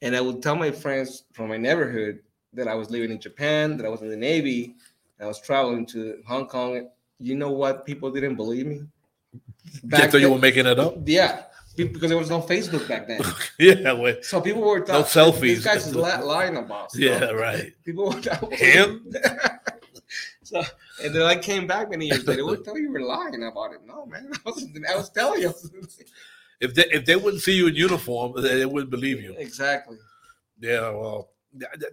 [0.03, 2.21] and I would tell my friends from my neighborhood
[2.53, 4.77] that I was living in Japan, that I was in the Navy,
[5.21, 6.89] I was traveling to Hong Kong.
[7.19, 7.85] You know what?
[7.85, 8.83] People didn't believe me.
[9.85, 10.95] Back so you were making it up?
[11.05, 11.43] Yeah,
[11.85, 13.21] because there was no Facebook back then.
[13.59, 14.95] yeah, well, so people were talking.
[14.95, 15.41] no selfies.
[15.41, 16.91] These guys is lying about.
[16.91, 17.01] Stuff.
[17.01, 17.73] Yeah, right.
[17.85, 19.13] People were him.
[20.43, 20.63] so
[21.03, 22.45] and then I came back many years later.
[22.45, 23.81] Would tell you were lying about it.
[23.87, 25.55] No, man, I was, I was telling you.
[26.61, 29.35] if they if they wouldn't see you in uniform, they wouldn't believe you.
[29.39, 29.99] Exactly.
[30.61, 31.31] Yeah, well,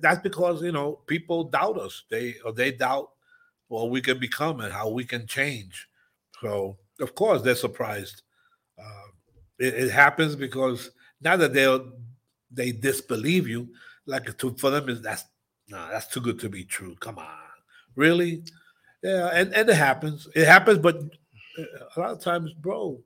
[0.01, 2.03] that's because you know people doubt us.
[2.09, 3.11] They or they doubt
[3.67, 5.87] what we can become and how we can change.
[6.41, 8.21] So of course they're surprised.
[9.59, 10.91] It, it, happens because
[11.21, 11.79] now that they
[12.51, 13.69] they disbelieve you,
[14.05, 15.25] like to, for them is that's
[15.69, 16.95] nah, that's too good to be true.
[16.99, 17.27] Come on,
[17.95, 18.43] really?
[19.01, 20.27] Yeah, and and it happens.
[20.35, 21.63] It happens, but uh,
[21.95, 23.01] a lot of times, bro,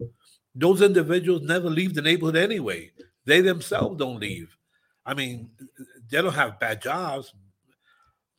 [0.55, 2.91] those individuals never leave the neighborhood anyway.
[3.25, 4.55] They themselves don't leave.
[5.05, 5.51] I mean,
[6.09, 7.33] they don't have bad jobs,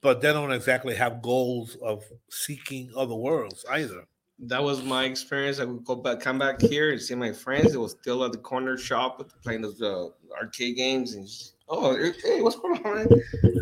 [0.02, 4.04] but they don't exactly have goals of seeking other worlds either.
[4.42, 5.60] That was my experience.
[5.60, 7.74] I would go back, come back here and see my friends.
[7.74, 10.08] It was still at the corner shop playing those uh,
[10.40, 13.06] arcade games, and just, oh, hey, what's going on?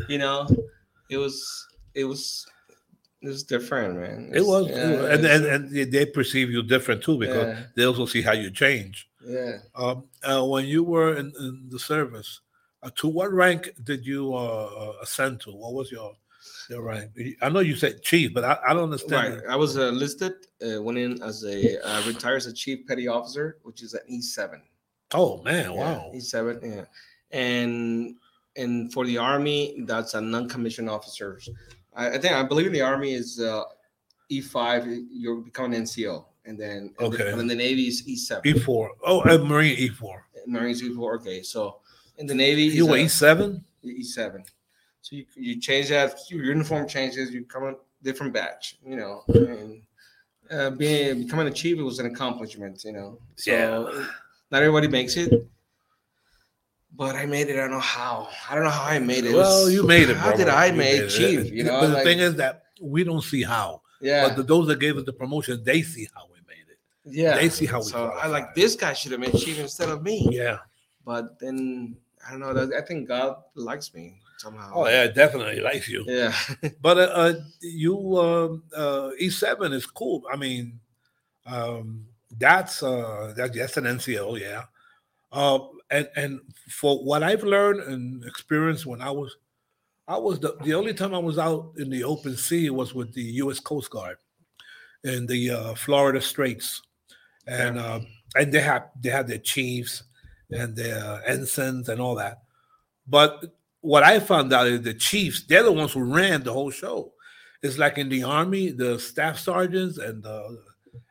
[0.08, 0.46] You know,
[1.10, 2.46] it was, it was,
[3.22, 4.30] it was different, man.
[4.32, 7.64] It, was, yeah, and, and and they perceive you different too because yeah.
[7.74, 9.08] they also see how you change.
[9.26, 9.58] Yeah.
[9.74, 12.40] Um, uh, when you were in, in the service,
[12.84, 15.50] uh, to what rank did you uh, uh, ascend to?
[15.50, 16.14] What was your
[16.76, 17.10] rank?
[17.40, 19.36] I know you said chief, but I, I don't understand.
[19.36, 19.44] Right.
[19.48, 23.58] I was enlisted, uh, went in as a uh, retired as a chief petty officer,
[23.62, 24.62] which is an E seven.
[25.12, 26.10] Oh man, wow.
[26.14, 26.84] E seven, yeah.
[27.30, 28.16] And
[28.56, 31.48] and for the army, that's a non-commissioned officers.
[31.94, 33.64] I, I think I believe in the army is uh,
[34.28, 34.86] E five.
[35.10, 38.46] You're becoming an NCO, and then okay, and then the Navy is E seven.
[38.46, 38.92] E four.
[39.04, 40.26] Oh, and Marine E four.
[40.46, 41.14] Marines E four.
[41.16, 41.78] Okay, so
[42.18, 42.64] in the Navy.
[42.64, 43.64] You were E seven.
[43.82, 44.44] E seven.
[45.08, 47.30] So you, you change that your uniform changes.
[47.30, 48.76] You come a different batch.
[48.84, 49.80] You know, and
[50.50, 52.84] uh, being becoming a chief was an accomplishment.
[52.84, 54.04] You know, so yeah.
[54.50, 55.48] not everybody makes it.
[56.94, 57.54] But I made it.
[57.54, 58.28] I don't know how.
[58.50, 59.34] I don't know how I made it.
[59.34, 60.16] Well, it you made it.
[60.18, 61.50] How did I make chief?
[61.50, 63.80] You know, but the thing is that we don't see how.
[64.02, 64.28] Yeah.
[64.28, 66.78] But the, those that gave us the promotion, they see how we made it.
[67.06, 67.36] Yeah.
[67.36, 67.84] They see how we.
[67.84, 70.28] So I like this guy should have made chief instead of me.
[70.30, 70.58] Yeah.
[71.02, 72.76] But then I don't know.
[72.76, 74.72] I think God likes me somehow.
[74.74, 76.04] Oh yeah, definitely likes you.
[76.06, 76.34] Yeah.
[76.80, 80.22] but uh, uh, you um, uh, E seven is cool.
[80.32, 80.80] I mean,
[81.46, 82.06] um,
[82.38, 84.64] that's uh, that, that's an NCO, yeah.
[85.30, 85.58] Uh,
[85.90, 89.36] and and for what I've learned and experienced when I was,
[90.06, 93.12] I was the the only time I was out in the open sea was with
[93.14, 93.60] the U.S.
[93.60, 94.16] Coast Guard
[95.04, 96.82] in the uh, Florida Straits,
[97.46, 97.82] and yeah.
[97.82, 98.00] uh,
[98.36, 100.02] and they had they had their chiefs
[100.50, 102.42] and their ensigns and all that.
[103.06, 106.70] But what I found out is the chiefs, they're the ones who ran the whole
[106.70, 107.12] show.
[107.62, 110.24] It's like in the army, the staff sergeants and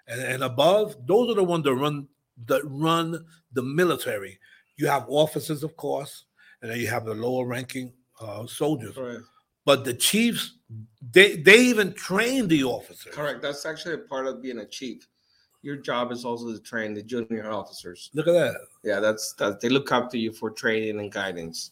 [0.09, 2.07] and, and above, those are the ones that run
[2.45, 4.39] that run the military.
[4.77, 6.25] You have officers, of course,
[6.61, 8.97] and then you have the lower ranking uh, soldiers.
[9.65, 10.57] But the chiefs,
[11.11, 13.13] they they even train the officers.
[13.13, 13.41] Correct.
[13.41, 15.07] That's actually a part of being a chief
[15.61, 18.09] your job is also to train the junior officers.
[18.13, 18.55] Look at that.
[18.83, 19.59] Yeah, that's that.
[19.59, 21.71] They look up to you for training and guidance.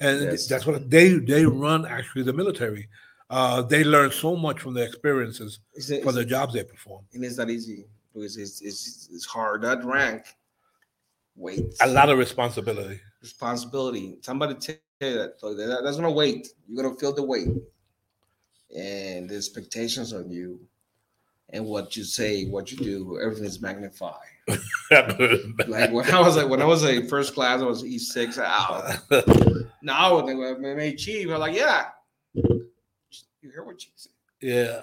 [0.00, 0.46] And yes.
[0.46, 2.88] that's what they they run actually the military.
[3.30, 7.04] Uh, they learn so much from their experiences it, for the jobs they perform.
[7.12, 7.84] And it's not easy
[8.14, 9.62] because it's, it's, it's hard.
[9.62, 10.24] That rank,
[11.36, 11.74] wait.
[11.82, 13.00] A lot of responsibility.
[13.20, 14.16] Responsibility.
[14.22, 15.34] Somebody tell you that.
[15.38, 16.48] So that that's gonna wait.
[16.66, 17.48] You're gonna feel the weight,
[18.74, 20.60] and the expectations on you
[21.50, 24.14] and what you say, what you do, everything is magnified.
[24.90, 28.38] like when I was like when I was a first class, I was E six
[28.38, 28.98] out.
[29.88, 31.86] now when they made chief, I'm like, yeah.
[32.34, 32.70] You
[33.42, 34.12] hear what she said?
[34.40, 34.82] Yeah.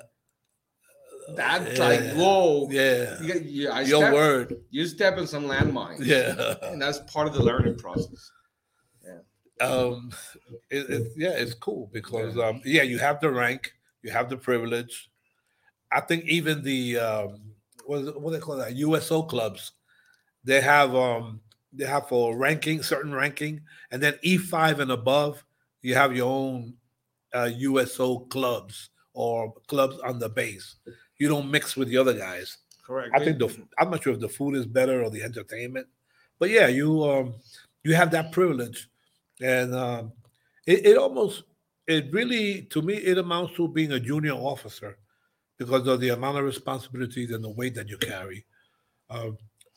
[1.35, 1.83] That's yeah.
[1.83, 2.67] like whoa.
[2.69, 3.21] Yeah.
[3.21, 4.55] You, you, I Your step, word.
[4.69, 6.05] You step in some landmines.
[6.05, 6.55] Yeah.
[6.61, 8.31] And that's part of the learning process.
[9.03, 9.65] Yeah.
[9.65, 10.11] Um.
[10.69, 12.61] It, it, yeah, it's cool because um.
[12.65, 15.09] Yeah, you have the rank, you have the privilege
[15.95, 17.41] I think even the um,
[17.85, 19.71] what what they call that USO clubs,
[20.43, 21.39] they have um
[21.75, 23.61] they have for ranking certain ranking,
[23.91, 25.43] and then E five and above,
[25.81, 26.73] you have your own
[27.33, 30.75] uh, USO clubs or clubs on the base.
[31.17, 32.57] You don't mix with the other guys.
[32.85, 33.11] Correct.
[33.15, 33.49] I think the
[33.79, 35.87] I'm not sure if the food is better or the entertainment,
[36.39, 37.35] but yeah, you um
[37.83, 38.89] you have that privilege,
[39.41, 40.11] and um,
[40.65, 41.43] it, it almost
[41.87, 44.97] it really to me it amounts to being a junior officer
[45.57, 48.45] because of the amount of responsibilities and the weight that you carry.
[49.09, 49.31] Uh,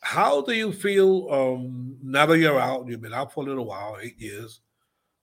[0.09, 2.87] how do you feel um, now that you're out?
[2.87, 4.61] You've been out for a little while, eight years.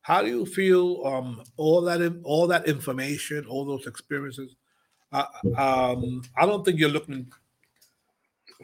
[0.02, 4.54] How do you feel um, all that all that information, all those experiences?
[5.10, 5.24] Uh,
[5.56, 7.26] um, I don't think you're looking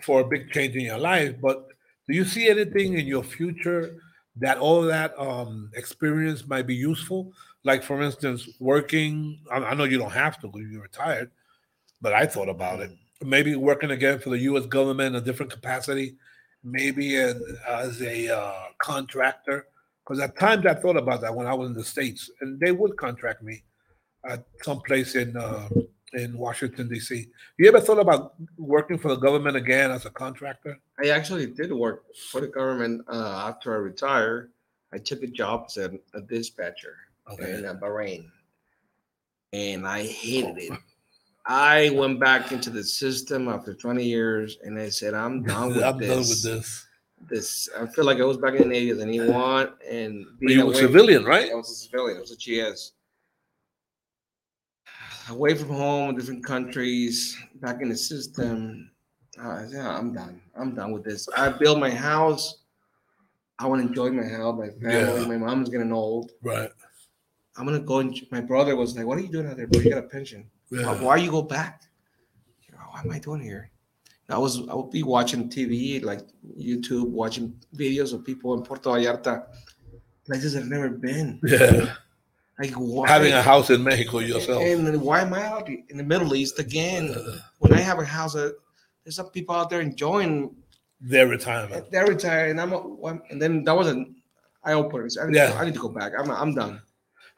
[0.00, 1.66] for a big change in your life, but
[2.06, 3.96] do you see anything in your future
[4.36, 7.32] that all that um, experience might be useful?
[7.64, 9.40] Like, for instance, working.
[9.50, 11.32] I, I know you don't have to because you're retired,
[12.00, 12.92] but I thought about it.
[13.22, 14.66] Maybe working again for the U.S.
[14.66, 16.16] government in a different capacity,
[16.64, 19.66] maybe in, as a uh, contractor.
[20.04, 22.72] Because at times I thought about that when I was in the states, and they
[22.72, 23.62] would contract me
[24.28, 25.68] at some place in uh,
[26.14, 27.26] in Washington D.C.
[27.58, 30.78] You ever thought about working for the government again as a contractor?
[31.02, 34.50] I actually did work for the government uh, after I retired.
[34.92, 36.96] I took a job as a, a dispatcher
[37.30, 37.54] Okay.
[37.54, 38.26] in Bahrain,
[39.52, 40.72] and I hated it.
[41.44, 45.82] I went back into the system after 20 years, and I said, "I'm done with
[45.82, 46.08] I'm this.
[46.08, 46.86] done with this.
[47.30, 50.50] This I feel like I was back in the Navy as an E1, and But
[50.50, 51.50] you were away- civilian, right?
[51.50, 52.18] I was a civilian.
[52.18, 52.92] I was a GS.
[55.30, 58.90] Away from home, in different countries, back in the system.
[59.40, 60.42] Uh, yeah, I'm done.
[60.56, 61.28] I'm done with this.
[61.36, 62.58] I built my house.
[63.58, 65.20] I want to enjoy my house, my family.
[65.22, 65.28] Yeah.
[65.28, 66.32] My mom's getting old.
[66.42, 66.70] Right.
[67.56, 67.98] I'm gonna go.
[68.00, 69.80] And, my brother was like, "What are you doing out there, bro?
[69.80, 70.50] You got a pension.
[70.72, 71.02] Why, Yeah.
[71.04, 71.82] why you go back?
[72.66, 73.64] You know, what am I doing here?"
[74.28, 76.22] I was I would be watching TV, like
[76.58, 77.46] YouTube, watching
[77.76, 79.34] videos of people in Puerto Vallarta,
[80.26, 81.28] places I've never been.
[81.44, 81.94] Yeah.
[82.58, 83.08] Like why?
[83.08, 84.62] Having a house in Mexico yourself.
[84.62, 87.04] And then why am I out in the Middle East again?
[87.10, 88.50] Uh, When I have a house, uh,
[89.04, 90.34] there's some people out there enjoying.
[91.00, 91.90] their retirement.
[91.90, 92.72] They're retired, and I'm.
[92.72, 92.78] A,
[93.30, 94.00] and then that was an
[94.64, 95.08] eye opener.
[95.20, 95.58] I, need Yeah.
[95.60, 96.12] I need to go back.
[96.18, 96.30] I'm.
[96.30, 96.80] I'm done.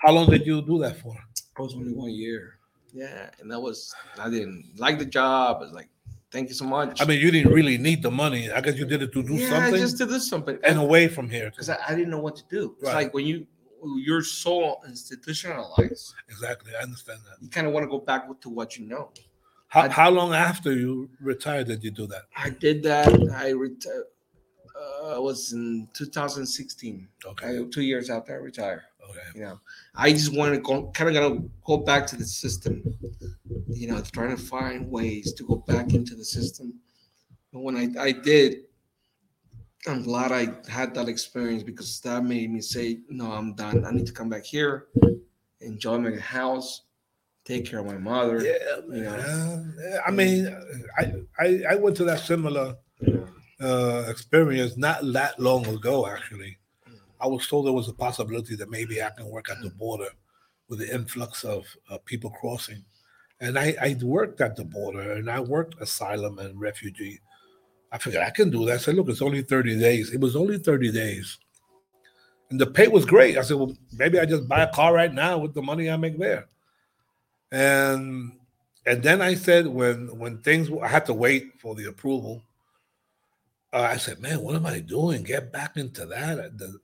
[0.02, 1.16] How long did you do that for?
[1.56, 2.42] I was only one year.
[2.94, 3.92] Yeah, and that was.
[4.18, 5.56] I didn't like the job.
[5.58, 5.88] I was like,
[6.30, 7.02] thank you so much.
[7.02, 8.50] I mean, you didn't really need the money.
[8.50, 10.58] I guess you did it to do yeah, something I just did this something.
[10.62, 11.50] and away from here.
[11.50, 12.76] because I, I didn't know what to do.
[12.78, 12.94] It's Right.
[13.04, 13.46] like when you
[13.96, 16.72] you're so institutionalized, Exactly.
[16.78, 17.42] I understand that.
[17.42, 19.10] you kind of want to go back to what you know.
[19.68, 22.22] How, I- how long after you retired did you do that?
[22.36, 23.08] I did that.
[23.32, 24.04] I retired.
[25.04, 27.08] Uh, was in 2016.
[27.26, 27.58] Okay.
[27.60, 28.82] I, two years after I retired.
[29.10, 29.20] Okay.
[29.34, 29.60] You know,
[29.94, 32.82] I just wanted to go, kind of gonna go back to the system.
[33.68, 36.74] You know, trying to find ways to go back into the system.
[37.52, 38.62] But when I, I did,
[39.86, 43.84] I'm glad I had that experience because that made me say, no, I'm done.
[43.84, 44.86] I need to come back here,
[45.60, 46.82] enjoy my house,
[47.44, 48.42] take care of my mother.
[48.42, 49.66] Yeah, You know.
[49.78, 50.56] Yeah, I mean,
[50.98, 52.76] I, I I went to that similar
[53.60, 56.06] uh, experience not that long ago.
[56.06, 56.56] Actually,
[57.24, 60.10] I was told there was a possibility that maybe I can work at the border
[60.68, 62.84] with the influx of uh, people crossing,
[63.40, 67.20] and I I worked at the border and I worked asylum and refugee.
[67.90, 68.74] I figured I can do that.
[68.74, 70.12] I said, look, it's only thirty days.
[70.12, 71.38] It was only thirty days,
[72.50, 73.38] and the pay was great.
[73.38, 75.96] I said, well, maybe I just buy a car right now with the money I
[75.96, 76.44] make there,
[77.50, 78.32] and
[78.84, 82.42] and then I said when when things I had to wait for the approval.
[83.72, 85.24] Uh, I said, man, what am I doing?
[85.24, 86.78] Get back into that the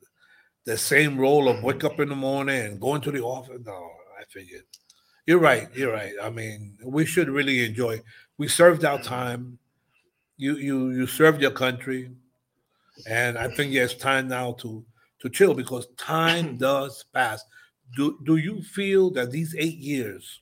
[0.71, 2.03] the same role of wake up mm-hmm.
[2.03, 3.61] in the morning and going to the office.
[3.67, 4.63] No, I figured
[5.27, 5.69] you're right.
[5.75, 6.13] You're right.
[6.23, 8.01] I mean, we should really enjoy.
[8.39, 9.09] We served our mm-hmm.
[9.09, 9.59] time.
[10.37, 12.11] You you you served your country,
[13.09, 14.85] and I think it's time now to
[15.23, 16.57] to chill because time mm-hmm.
[16.59, 17.45] does pass.
[17.97, 20.41] Do do you feel that these eight years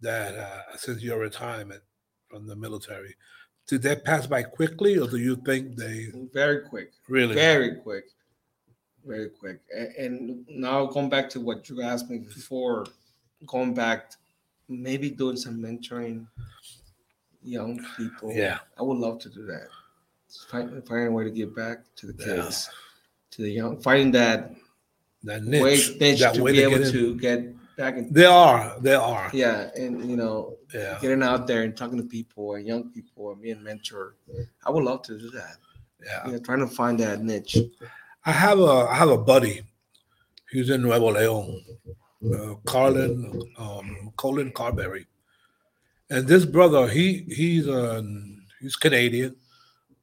[0.00, 1.82] that uh, since your retirement
[2.30, 3.14] from the military,
[3.66, 6.92] did that pass by quickly, or do you think they Very quick.
[7.08, 7.34] really?
[7.34, 8.04] Very quick.
[9.06, 9.60] Very quick.
[9.98, 12.86] And now going back to what you asked me before,
[13.46, 14.12] going back,
[14.68, 16.26] maybe doing some mentoring
[17.42, 18.32] young people.
[18.32, 18.58] Yeah.
[18.78, 19.68] I would love to do that.
[20.50, 22.42] Find, find a way to give back to the Yeah.
[22.44, 22.68] kids,
[23.30, 24.54] to the young, finding that
[25.24, 28.12] that way, niche, niche that to way be able get to get back in.
[28.12, 29.30] They are, they are.
[29.32, 33.32] Yeah, and you know, Yeah, getting out there and talking to people and young people
[33.32, 34.16] and being a mentor.
[34.66, 35.56] I would love to do that.
[36.04, 36.26] yeah.
[36.26, 37.56] You know, trying to find that niche.
[38.28, 39.62] I have a, I have a buddy.
[40.50, 41.62] He's in Nuevo León,
[42.30, 45.06] uh, Carlin, um, Colin Carberry,
[46.10, 49.34] and this brother, he he's um, he's Canadian,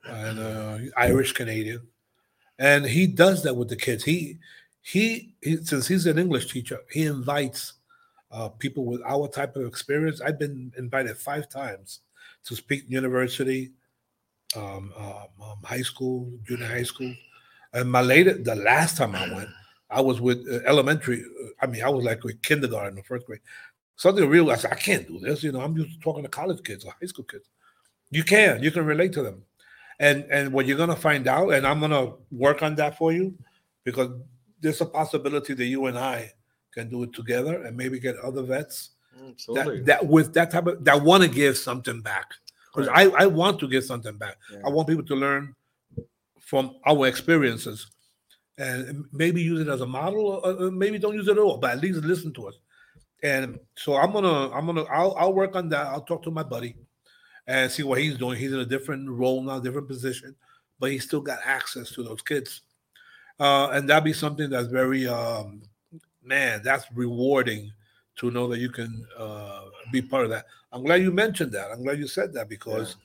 [0.05, 1.85] and uh, Irish Canadian,
[2.57, 4.03] and he does that with the kids.
[4.03, 4.39] He
[4.81, 7.73] he, he since he's an English teacher, he invites
[8.31, 10.19] uh, people with our type of experience.
[10.19, 11.99] I've been invited five times
[12.45, 13.73] to speak university,
[14.55, 17.13] um, um, um, high school, junior high school,
[17.75, 19.49] and my latest, the last time I went,
[19.89, 21.21] I was with uh, elementary.
[21.21, 23.41] uh, I mean, I was like with kindergarten or first grade.
[23.97, 24.49] Something real.
[24.49, 25.43] I said, I can't do this.
[25.43, 27.47] You know, I'm used to talking to college kids or high school kids.
[28.09, 29.43] You can, you can relate to them.
[29.99, 33.33] And and what you're gonna find out, and I'm gonna work on that for you,
[33.85, 34.09] because
[34.59, 36.33] there's a possibility that you and I
[36.73, 38.91] can do it together and maybe get other vets
[39.29, 39.77] Absolutely.
[39.83, 42.25] that, that with that type of that want to give something back.
[42.73, 44.35] Because I, I want to give something back.
[44.51, 44.59] Yeah.
[44.65, 45.55] I want people to learn
[46.45, 47.87] from our experiences
[48.57, 51.71] and maybe use it as a model or maybe don't use it at all, but
[51.71, 52.55] at least listen to us.
[53.21, 55.87] And so I'm gonna I'm gonna I'll I'll work on that.
[55.87, 56.75] I'll talk to my buddy
[57.47, 58.37] and see what he's doing.
[58.37, 60.35] He's in a different role now, different position,
[60.79, 62.61] but he's still got access to those kids.
[63.39, 65.63] Uh, and that'd be something that's very um
[66.23, 67.71] man, that's rewarding
[68.17, 70.45] to know that you can uh, be part of that.
[70.71, 71.71] I'm glad you mentioned that.
[71.71, 72.95] I'm glad you said that because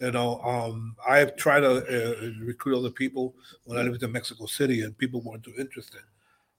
[0.00, 3.34] you know um, I've tried to uh, recruit other people
[3.64, 6.00] when I lived in Mexico City, and people weren't too interested.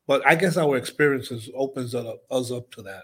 [0.07, 3.03] But I guess our experiences opens us up, us up to that.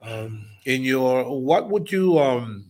[0.00, 2.66] Um, in your, what would you um,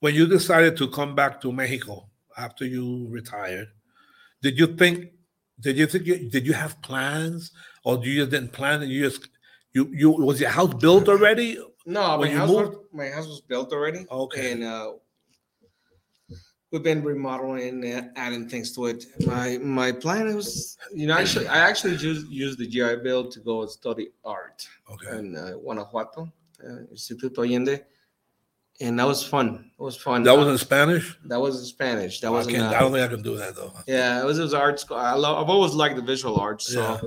[0.00, 3.68] when you decided to come back to Mexico after you retired?
[4.40, 5.10] Did you think?
[5.60, 6.06] Did you think?
[6.06, 7.50] You, did you have plans,
[7.82, 8.82] or do you didn't plan?
[8.82, 9.28] And you just
[9.72, 11.58] you you was your house built already?
[11.84, 12.76] No, my When you house was moved?
[12.92, 14.06] my house was built already.
[14.08, 14.52] Okay.
[14.52, 14.92] And uh,
[16.70, 19.04] we've been remodeling and adding things to it.
[19.26, 23.40] My my plan was, you know, actually I actually used used the GI Bill to
[23.40, 25.18] go study art Okay.
[25.18, 26.30] in uh, Guanajuato,
[26.64, 27.80] uh, Instituto Allende,
[28.80, 29.70] and that was fun.
[29.78, 30.22] It was fun.
[30.22, 31.16] That was in Spanish.
[31.24, 32.20] that was in Spanish.
[32.20, 32.56] That wasn't.
[32.56, 33.72] can't, uh, I don't think I can do that though.
[33.86, 34.96] yeah, it was, it was art school.
[34.98, 37.00] I love, I've always liked the visual arts, so Yeah.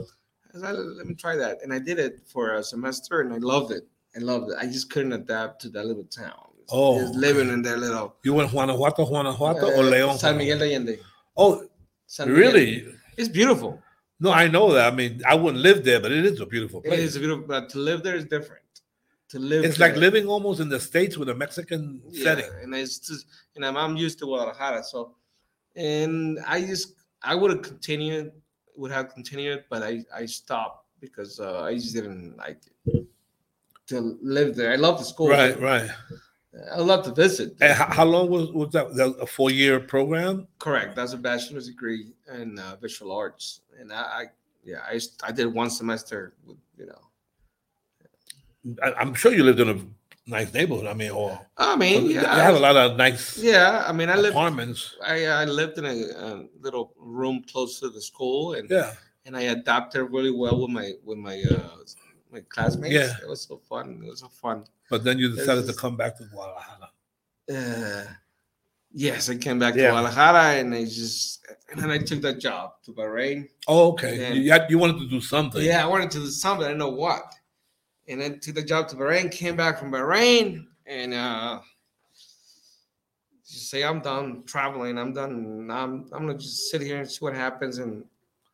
[0.53, 3.33] I was like, let me try that, and I did it for a semester, and
[3.33, 3.87] I loved it.
[4.17, 4.57] I loved it.
[4.59, 6.50] I just couldn't adapt to that little town.
[6.71, 10.17] Oh, just living in their little You went Guanajuato, Guanajuato, uh, or Leon?
[10.17, 10.99] San Miguel de Allende.
[11.35, 11.67] Oh,
[12.07, 12.43] San Miguel.
[12.43, 12.85] really?
[13.17, 13.81] It's beautiful.
[14.19, 14.93] No, I know that.
[14.93, 16.99] I mean, I wouldn't live there, but it is a beautiful place.
[16.99, 18.61] is beautiful, but to live there is different.
[19.29, 22.51] To live, It's like living almost in the states with a Mexican yeah, setting.
[22.61, 25.15] and it's just, you know, I'm used to Guadalajara, so,
[25.75, 28.31] and I just, I would have continued,
[28.75, 33.07] would have continued, but I, I stopped because uh, I just didn't like it
[33.87, 34.71] to live there.
[34.71, 35.29] I love the school.
[35.29, 35.89] Right, right.
[36.73, 37.55] I love to visit.
[37.61, 38.93] And how, long was, was that?
[38.95, 40.47] that was a four year program?
[40.59, 40.95] Correct.
[40.95, 44.25] That's a bachelor's degree in uh, visual arts, and I, I
[44.63, 47.01] yeah, I, I did one semester with, you know.
[48.83, 49.79] I, I'm sure you lived in a
[50.29, 50.87] nice neighborhood.
[50.87, 53.83] I mean, or I mean, you yeah, have a lot of nice yeah.
[53.87, 54.35] I mean, I lived.
[54.35, 54.97] apartments.
[55.03, 58.93] I, I lived in a, a little room close to the school, and Yeah.
[59.25, 61.77] and I adapted really well with my with my uh,
[62.31, 62.93] my classmates.
[62.93, 63.13] Yeah.
[63.21, 64.01] It was so fun.
[64.05, 64.65] It was so fun.
[64.89, 66.89] But then you decided to come back to Guadalajara.
[67.51, 68.03] Uh,
[68.93, 69.87] yes, I came back Yeah.
[69.87, 73.47] to Guadalajara, and I just and then I took that job to Bahrain.
[73.67, 74.19] Oh, okay.
[74.19, 74.33] Yeah.
[74.33, 75.61] You, had- you wanted to do something.
[75.61, 76.65] Yeah, I wanted to do something.
[76.65, 77.23] I didn't know what.
[78.07, 81.59] And then took the job to Bahrain, came back from Bahrain, and uh
[83.47, 84.97] just say I'm done traveling.
[84.97, 85.67] I'm done.
[85.71, 87.77] I'm I'm gonna just sit here and see what happens.
[87.79, 88.03] And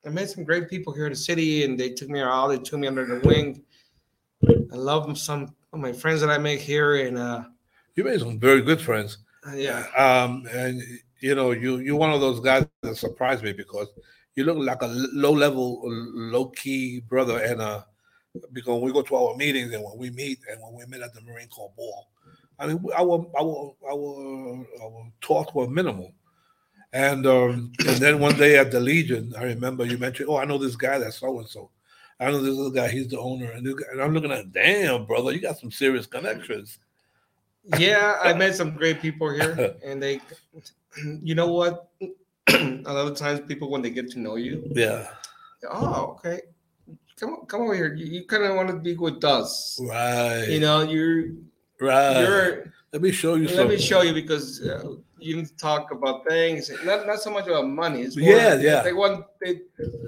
[0.05, 2.47] I met some great people here in the city, and they took me out.
[2.47, 3.63] They took me under the wing.
[4.45, 5.17] I love.
[5.17, 7.45] Some of my friends that I make here, and uh
[7.95, 9.17] You made some very good friends.
[9.55, 10.81] yeah, Um, and
[11.19, 13.87] you know, you you're one of those guys that surprised me because
[14.35, 17.39] you look like a low level, low key brother.
[17.39, 17.83] And uh,
[18.53, 21.01] because when we go to our meetings and when we meet and when we met
[21.01, 22.07] at the Marine Corps Ball,
[22.59, 26.13] I mean, our our our our talk were minimal.
[26.93, 30.45] And um, and then one day at the Legion, I remember you mentioned, oh, I
[30.45, 31.69] know this guy that's so and so.
[32.19, 33.51] I know this little guy, he's the owner.
[33.51, 36.79] And, guy- and I'm looking at, damn, brother, you got some serious connections.
[37.77, 38.17] yeah.
[38.23, 40.19] I met some great people here, and they,
[41.21, 41.89] you know what?
[42.49, 42.57] a
[42.93, 45.07] lot of times, people when they get to know you, Yeah.
[45.71, 46.41] oh, okay.
[47.19, 47.93] Come on, come over here.
[47.95, 49.79] You, you kind of want to be with us.
[49.83, 50.45] Right.
[50.49, 51.29] You know, you're
[51.81, 52.21] right.
[52.21, 52.73] you're.
[52.93, 53.77] Let me show you Let something.
[53.77, 56.69] me show you because uh, you need to talk about things.
[56.85, 58.03] Not not so much about money.
[58.03, 58.81] It's Yeah, yeah.
[58.83, 59.61] They want they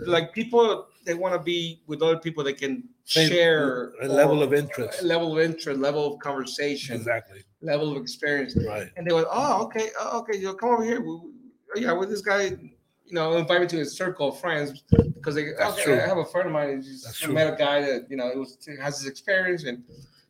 [0.06, 0.86] like people.
[1.10, 5.02] They want to be with other people they can Same share a level of interest.
[5.02, 7.42] a level of interest, level of conversation, Exactly.
[7.64, 8.56] level of experience.
[8.56, 8.90] Right.
[8.96, 11.02] And they went, oh, okay, oh, okay, you come over here.
[11.02, 12.70] We, yeah, with this guy, you
[13.10, 14.84] know, invite me to his circle of friends
[15.16, 15.96] because they, That's okay, true.
[15.96, 16.84] I have a friend of mine.
[16.84, 17.34] Just, I true.
[17.34, 19.84] met a guy that you know it was has his experience and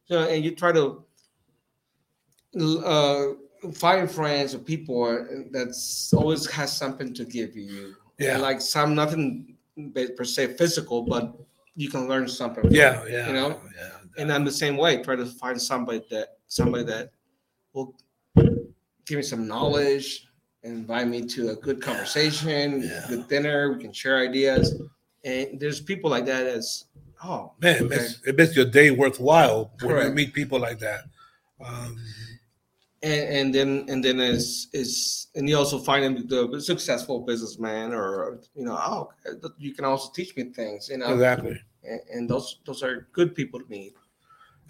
[0.08, 1.04] you know, and you try to
[2.86, 3.26] uh,
[3.74, 7.96] find friends or people that's always has something to give you.
[8.18, 8.38] Yeah.
[8.38, 9.49] like some nothing
[10.18, 11.36] per se physical, but
[11.76, 12.66] you can learn something.
[12.72, 13.04] Yeah.
[13.04, 13.28] it, Yeah.
[13.28, 13.62] you know.
[13.78, 14.22] Yeah.
[14.22, 15.02] And I'm the same way.
[15.02, 17.12] Try to find somebody that somebody that
[17.74, 17.96] will
[19.06, 20.28] give me some knowledge,
[20.64, 23.06] and invite me to a good conversation, Yeah.
[23.08, 23.72] good dinner.
[23.74, 24.82] We can share ideas.
[25.24, 26.86] And there's people like that as
[27.24, 31.02] oh Man, it makes, it makes your day worthwhile when you meet people like that.
[31.64, 31.98] Um,
[33.02, 37.94] and, and then and then is is and you also find him the successful businessman
[37.94, 39.10] or you know oh
[39.58, 41.58] you can also teach me things you know Exactly.
[41.84, 43.94] and, and those those are good people to meet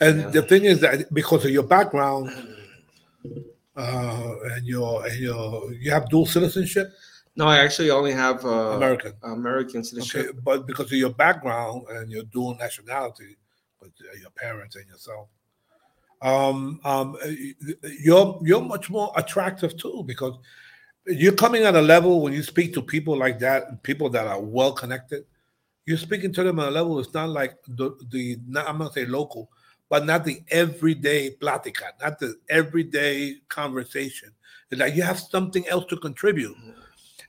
[0.02, 0.30] And Yeah.
[0.30, 2.30] the thing is that because of your background
[3.76, 6.88] uh, and your and your you have dual citizenship,
[7.36, 9.14] no i actually only have uh, American.
[9.24, 13.38] american citizenship Okay, but because of your background and your dual nationality
[13.82, 15.28] with uh, your parents and yourself,
[16.22, 17.30] um, um, uh,
[18.00, 20.38] you're you're much more attractive too because
[21.06, 24.42] you're coming at a level when you speak to people like that, people that are
[24.42, 25.26] well connected.
[25.86, 28.92] You're speaking to them at a level it's not like the the not, I'm gonna
[28.92, 29.50] say local,
[29.88, 34.32] but not the everyday plática, not the everyday conversation.
[34.70, 36.56] It's like you have something else to contribute.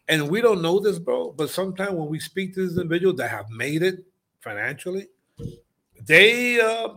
[0.08, 1.30] And we don't know this, bro.
[1.30, 4.04] But sometimes when we speak to these individuals that have made it
[4.40, 5.06] financially,
[6.04, 6.94] they uh,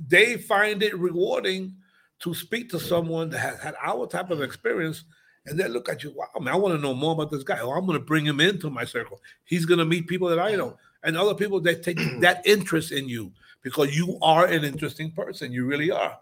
[0.00, 1.74] they find it rewarding
[2.20, 5.04] to speak to someone that has had our type of experience,
[5.46, 6.12] and they look at you.
[6.14, 7.58] Wow, man, I want to know more about this guy.
[7.60, 9.20] Oh, I'm going to bring him into my circle.
[9.44, 12.92] He's going to meet people that I know, and other people that take that interest
[12.92, 15.52] in you because you are an interesting person.
[15.52, 16.18] You really are.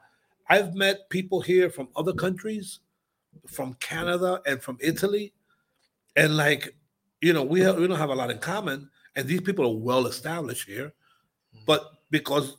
[0.49, 2.80] I've met people here from other countries,
[3.46, 5.32] from Canada and from Italy,
[6.16, 6.74] and like,
[7.20, 9.76] you know, we have, we don't have a lot in common, and these people are
[9.76, 10.92] well established here,
[11.66, 12.57] but because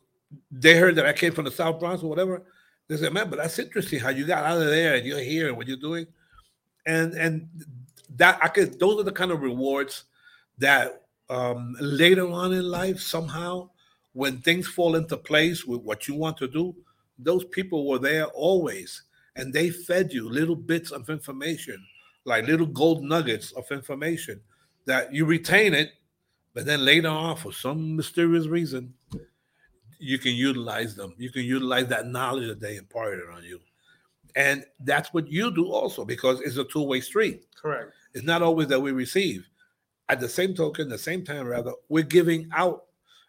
[0.51, 2.43] they heard that I came from the South Bronx or whatever,
[2.87, 5.47] they said, "Man, but that's interesting how you got out of there and you're here
[5.47, 6.07] and what you're doing,"
[6.85, 7.47] and and
[8.15, 8.79] that I could.
[8.79, 10.05] Those are the kind of rewards
[10.57, 13.69] that um, later on in life, somehow,
[14.13, 16.75] when things fall into place with what you want to do,
[17.17, 19.03] those people were there always,
[19.35, 21.83] and they fed you little bits of information,
[22.25, 24.41] like little gold nuggets of information
[24.85, 25.91] that you retain it,
[26.53, 28.93] but then later on, for some mysterious reason,
[29.99, 31.13] you can utilize them.
[31.17, 33.59] You can utilize that knowledge that they imparted on you.
[34.35, 37.45] And that's what you do also, because it's a two-way street.
[37.55, 39.47] correct It's not always that we receive.
[40.07, 42.85] At the same token, the same time, rather, we're giving out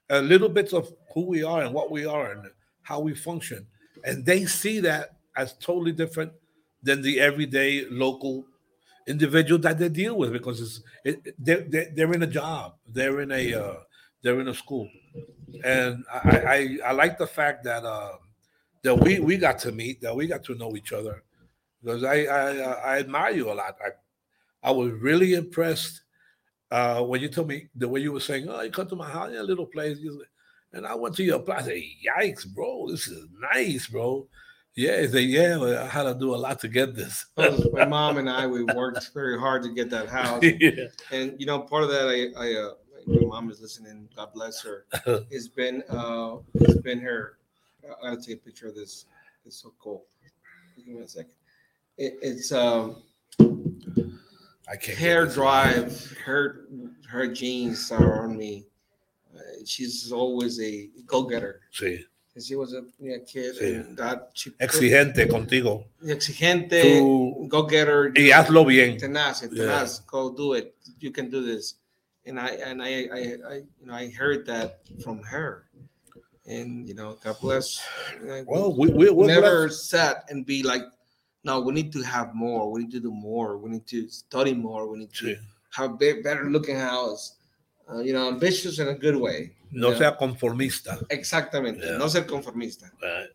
[0.09, 2.49] a little bits of who we are and what we are and
[2.83, 3.67] how we function.
[4.05, 6.33] And they see that as totally different
[6.83, 8.47] than the everyday local
[9.07, 13.21] individual that they deal with because it's it, they're, they're, they're in a job, they're
[13.21, 13.77] in a uh,
[14.23, 14.89] they're in a school,
[15.65, 18.13] and I, I I like the fact that uh,
[18.83, 21.23] that we we got to meet, that we got to know each other,
[21.83, 23.77] because I I, I admire you a lot.
[23.85, 23.91] I
[24.63, 26.03] I was really impressed
[26.71, 29.09] uh, when you told me the way you were saying, "Oh, you come to my
[29.09, 29.99] house, yeah, little place,"
[30.73, 31.63] and I went to your place.
[31.63, 31.83] I said,
[32.19, 32.89] "Yikes, bro!
[32.91, 34.29] This is nice, bro."
[34.77, 37.27] Yeah, he said, "Yeah, well, I had to do a lot to get this."
[37.73, 40.87] My mom and i we worked very hard to get that house yeah.
[41.11, 42.71] and you know part of that i i uh
[43.07, 44.85] my mom is listening god bless her
[45.31, 47.39] it's been uh it's been her
[48.05, 49.07] i'll take a picture of this
[49.45, 50.05] it's so cool
[50.77, 51.33] give me a second
[51.99, 53.03] it, it's um
[54.69, 54.99] I can't.
[54.99, 56.67] hair drive her
[57.09, 58.67] her genes are on me
[59.35, 62.05] uh, she's always a go-getter Sí.
[62.37, 63.75] And she was a yeah, kid Sí.
[63.81, 65.85] and that she Exigente contigo.
[66.05, 68.97] exigente Tú- go-getter Y hazlo bien.
[68.99, 69.85] tenaz, and Yeah.
[70.07, 70.77] go do it.
[71.01, 71.75] You can do this.
[72.31, 73.21] And I and I, I,
[73.53, 75.67] I you know I heard that from her.
[76.47, 77.83] And you know, God bless.
[78.47, 79.91] Well, we, we, we're never blessed.
[79.91, 80.83] sat and be like,
[81.43, 82.71] no, we need to have more.
[82.71, 83.59] We need to do more.
[83.59, 84.87] We need to study more.
[84.87, 85.37] We need to Sí.
[85.77, 87.37] have a be- better looking house.
[87.91, 89.51] Uh, you know, ambitious in a good way.
[89.73, 91.03] No sea conformista.
[91.11, 91.83] Exactamente.
[91.85, 91.99] Yeah.
[91.99, 92.87] No ser conformista.
[93.03, 93.29] Right.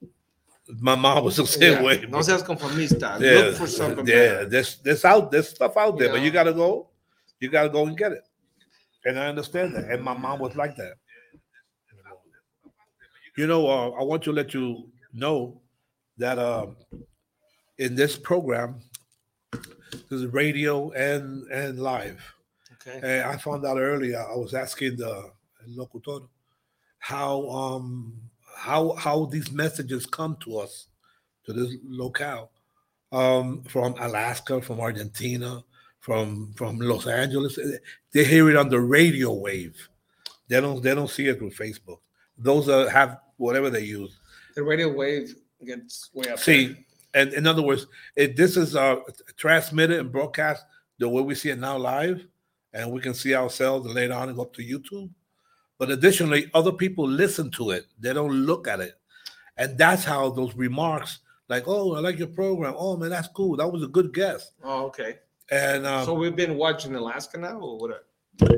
[0.80, 1.84] My mom was the same Yeah.
[1.84, 2.06] way.
[2.10, 3.20] No seas conformista.
[3.20, 4.16] yeah, Look for something yeah.
[4.16, 4.46] better.
[4.50, 6.88] There's there's out there's stuff out there, You but you gotta go.
[7.42, 8.24] You gotta go and get it.
[9.06, 9.86] And I understand that.
[9.86, 10.96] And my mom was like that.
[13.38, 15.62] You know, uh, I want to let you know
[16.18, 16.78] that um,
[17.78, 18.82] in this program,
[19.52, 22.22] this is radio and and live.
[22.74, 23.00] Okay.
[23.04, 24.20] And I found out earlier.
[24.20, 25.32] I was asking the
[25.68, 26.26] locutor
[27.00, 28.14] how um
[28.56, 30.88] how how these messages come to us
[31.46, 32.52] to this locale
[33.12, 35.64] um from Alaska, from Argentina,
[36.06, 37.58] from from Los Angeles.
[38.14, 39.90] They hear it on the radio wave.
[40.48, 41.98] They don't they don't see it through Facebook.
[42.38, 44.16] Those are have whatever they use.
[44.54, 45.36] The radio wave
[45.66, 46.38] gets way up.
[46.38, 46.76] See,
[47.16, 48.98] and in other words, it, this is uh,
[49.36, 50.64] transmitted and broadcast
[51.00, 52.24] the way we see it now live,
[52.72, 55.10] and we can see ourselves and later on and go up to YouTube.
[55.80, 58.94] But additionally, other people listen to it; they don't look at it,
[59.58, 63.58] and that's how those remarks, like "Oh, I like your program," "Oh man, that's cool,"
[63.58, 65.18] "That was a good guess," Oh, okay.
[65.50, 68.06] And um, so we've been watching Alaska now, or what?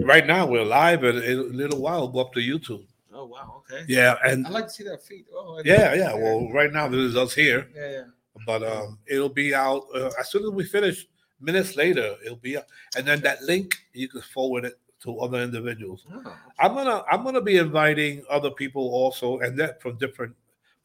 [0.04, 2.86] right now we're live, and in a little while we'll go up to YouTube.
[3.14, 3.64] Oh, wow.
[3.66, 3.84] Okay.
[3.88, 5.26] Yeah, and I like to see that feed.
[5.34, 6.14] Oh, yeah, yeah.
[6.14, 7.68] Well, right now this is us here.
[7.76, 8.04] yeah, yeah.
[8.46, 11.08] but um, it'll be out uh, as soon as we finish.
[11.40, 12.66] Minutes later, it'll be out,
[12.96, 16.06] and then that link you can forward it to other individuals.
[16.12, 20.36] Oh, I'm gonna I'm gonna be inviting other people also, and that from different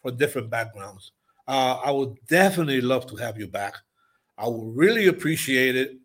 [0.02, 1.12] from different backgrounds.
[1.48, 3.76] Uh, I would definitely love to have you back.
[4.42, 5.96] I would really appreciate it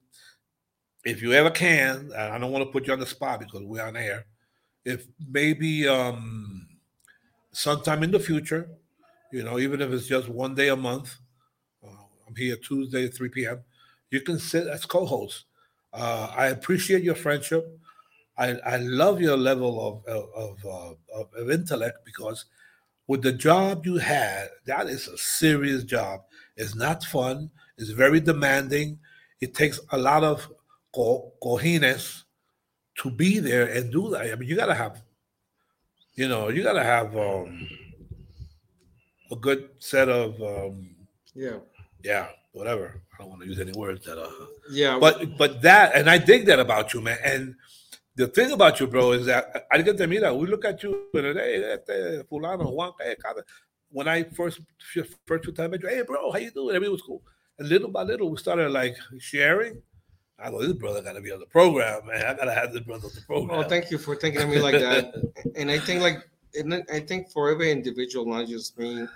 [1.04, 2.12] if you ever can.
[2.16, 4.28] I don't want to put you on the spot because we're on air.
[4.86, 6.68] If maybe um,
[7.52, 8.70] sometime in the future,
[9.34, 11.16] you know, even if it's just one day a month,
[11.84, 13.62] uh, I'm here Tuesday, at 3 p.m.
[14.12, 15.46] You can sit as co-host.
[15.92, 17.66] Uh, I appreciate your friendship.
[18.38, 22.46] I, I love your level of of, of, uh, of intellect because
[23.08, 26.22] with the job you had, that is a serious job.
[26.56, 27.50] It's not fun.
[27.78, 29.00] It's very demanding.
[29.40, 30.50] It takes a lot of
[30.94, 32.24] co- cojines
[33.00, 34.32] to be there and do that.
[34.32, 35.02] I mean, you gotta have,
[36.16, 37.68] you know, you gotta have um,
[39.32, 40.96] a good set of, um,
[41.36, 41.58] yeah,
[42.04, 43.02] yeah, whatever.
[43.14, 44.32] I don't want to use any words that are,
[44.72, 44.98] yeah.
[45.00, 47.18] but but that, and I dig that about you, man.
[47.24, 47.56] And
[48.16, 50.36] the thing about you, bro, is that I get to meet that.
[50.36, 51.78] We look at you and hey,
[52.32, 53.16] fulano, Juan, hey,
[53.92, 54.60] when I first
[55.26, 56.76] first time met you, hey, bro, how you doing?
[56.76, 57.22] Everything was cool.
[57.60, 59.82] And little by little, we started like sharing.
[60.40, 62.24] I go, this brother got to be on the program, man.
[62.24, 63.60] I gotta have this brother on the program.
[63.60, 65.16] Oh, thank you for thinking of me like that.
[65.56, 66.18] and I think like,
[66.54, 69.08] and I think for every individual, not just me,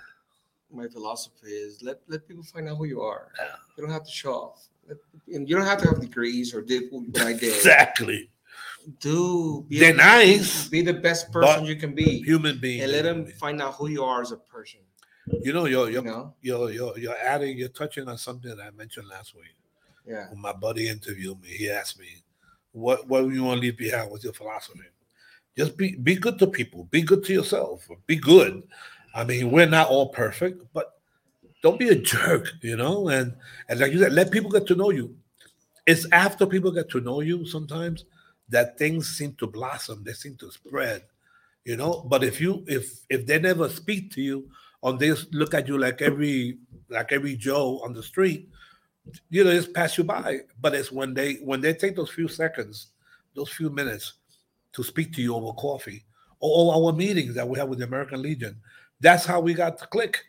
[0.72, 3.28] my philosophy is let let people find out who you are.
[3.38, 3.46] Yeah.
[3.76, 4.66] You don't have to show off.
[5.32, 7.54] And you don't have to have degrees or did what I did.
[7.54, 8.28] exactly.
[8.98, 12.82] Do be They're nice, Be the best person you can be, human being.
[12.82, 14.80] and let them find out who you are as a person.
[15.26, 16.34] You know, you're You you're, know?
[16.40, 19.54] you're you're you're adding, you're touching on something that I mentioned last week.
[20.06, 20.28] Yeah.
[20.30, 22.06] When my buddy interviewed me, he asked me,
[22.72, 24.10] "What what do you want to leave behind?
[24.10, 24.80] What's your philosophy?"
[25.56, 26.84] Just be be good to people.
[26.84, 27.86] Be good to yourself.
[28.06, 28.62] Be good.
[29.14, 30.98] I mean, we're not all perfect, but
[31.62, 33.08] don't be a jerk, you know.
[33.08, 33.34] And
[33.68, 35.14] and like you said, let people get to know you.
[35.86, 38.04] It's after people get to know you sometimes
[38.48, 40.02] that things seem to blossom.
[40.04, 41.04] They seem to spread,
[41.64, 42.04] you know.
[42.08, 44.48] But if you if if they never speak to you,
[44.82, 46.58] or they just look at you like every
[46.90, 48.48] like every Joe on the street,
[49.30, 50.40] you know, just pass you by.
[50.60, 52.88] But it's when they when they take those few seconds,
[53.34, 54.14] those few minutes
[54.72, 56.04] to speak to you over coffee
[56.40, 58.60] or, or our meetings that we have with the American Legion.
[59.00, 60.22] That's how we got to click,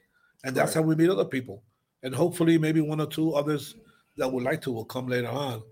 [0.44, 0.86] and that's Correct.
[0.86, 1.64] how we meet other people.
[2.04, 3.76] And hopefully, maybe one or two others
[4.18, 5.64] that would like to will come later on.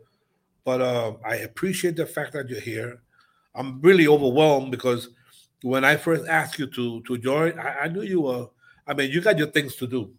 [0.63, 3.01] But uh, I appreciate the fact that you're here.
[3.55, 5.09] I'm really overwhelmed because
[5.63, 8.47] when I first asked you to to join, I, I knew you were.
[8.91, 10.11] I mean, you got your things to do.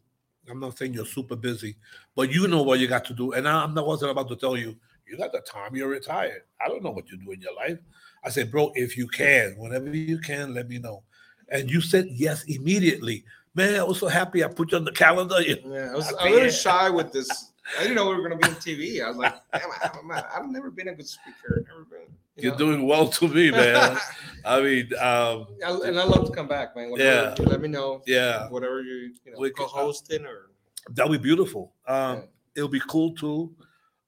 [0.48, 1.76] I'm not saying you're super busy,
[2.16, 3.32] but you know what you got to do.
[3.32, 4.74] And I- I'm not wasn't about to tell you
[5.06, 5.76] you got the time.
[5.76, 6.44] You're retired.
[6.58, 7.78] I don't know what you do in your life.
[8.24, 11.02] I said, bro, if you can, whenever you can, let me know.
[11.50, 13.26] And you said yes immediately.
[13.54, 15.42] Man, I was so happy I put you on the calendar.
[15.42, 15.56] Yeah,
[15.92, 17.52] I was I a little shy with this.
[17.78, 19.04] I didn't know we were gonna be on TV.
[19.04, 21.62] I was like, damn, I, I've never been a good speaker.
[21.68, 22.16] Never been.
[22.36, 23.98] You You're doing well to me, man.
[24.44, 26.92] I mean, um, I, and I love to come back, man.
[26.96, 27.34] Yeah.
[27.38, 28.02] let me know.
[28.06, 30.50] yeah, Whatever you, you know, We could- co-hosting or
[30.90, 31.74] that'll be beautiful.
[31.86, 32.22] Um, Yeah.
[32.54, 33.54] It'll be cool too.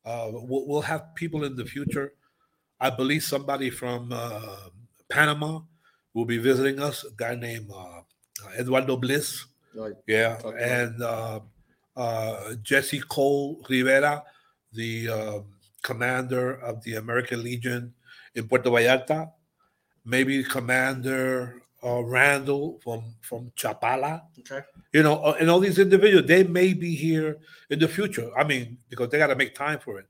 [0.05, 2.13] Uh, we'll, we'll have people in the future.
[2.79, 4.69] I believe somebody from uh,
[5.09, 5.61] Panama
[6.13, 7.05] will be visiting us.
[7.05, 8.01] A guy named uh,
[8.59, 9.47] Eduardo Bliss.
[9.75, 11.41] like Yeah, and uh,
[11.97, 14.23] uh, Jesse Cole Rivera,
[14.73, 15.45] the um,
[15.83, 17.95] commander of the American Legion
[18.35, 19.31] in Puerto Vallarta.
[20.05, 24.23] Maybe Commander uh, Randall from from Chapala.
[24.41, 24.65] okay.
[24.93, 27.39] You know, uh, and all these individuals, they may be here
[27.71, 28.31] in the future.
[28.37, 30.07] I mean, because they got to make time for it.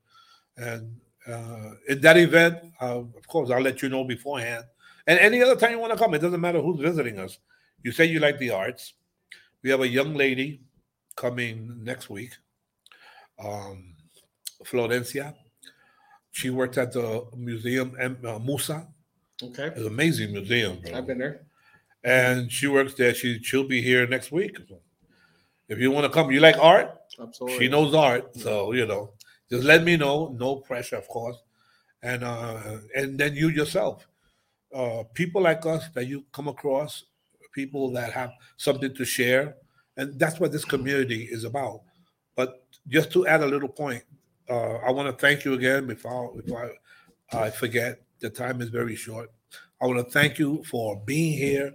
[0.57, 0.97] And
[1.27, 4.65] uh, in that event, uh, of course, I'll let you know beforehand.
[5.07, 7.39] And any other time you want to come, it doesn't matter who's visiting us.
[7.83, 8.95] You say you like the arts.
[9.63, 10.63] We have a young lady
[11.17, 12.33] coming next week,
[13.43, 13.95] um,
[14.65, 15.35] Florencia.
[16.35, 18.89] She worked at the museum, uh, Musa.
[19.41, 19.69] Okay.
[19.69, 20.81] It's an amazing museum.
[20.83, 21.43] bro I've been there.
[22.03, 23.15] and she works there.
[23.15, 24.59] She she'll be here next week.
[25.69, 26.91] If you want to come, you like art.
[27.21, 27.59] Absolutely.
[27.59, 29.13] She knows art, so you know.
[29.49, 30.35] Just let me know.
[30.37, 31.39] No pressure, of course.
[32.03, 34.05] And uh, and then you yourself,
[34.75, 37.05] uh, people like us that you come across,
[37.55, 39.55] people that have something to share,
[39.97, 41.83] and that's what this community is about.
[42.35, 44.03] But just to add a little point,
[44.49, 46.73] uh, I want to thank you again before before
[47.33, 48.01] I, I forget.
[48.21, 49.31] The time is very short.
[49.83, 51.75] I want to thank you for being here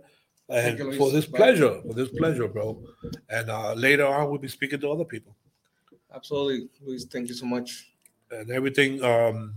[0.49, 2.81] and you, for this pleasure, for this pleasure, bro.
[3.29, 5.35] And uh, later on, we'll be speaking to other people
[6.13, 7.05] Absolutely, Luis.
[7.05, 7.91] Thank you so much.
[8.31, 9.03] and everything.
[9.03, 9.53] Um,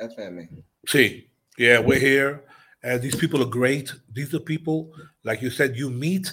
[0.00, 0.48] FM.
[0.88, 2.44] see, yeah, we're here,
[2.82, 3.92] and these people are great.
[4.12, 4.92] These are people,
[5.22, 6.32] like you said, you meet,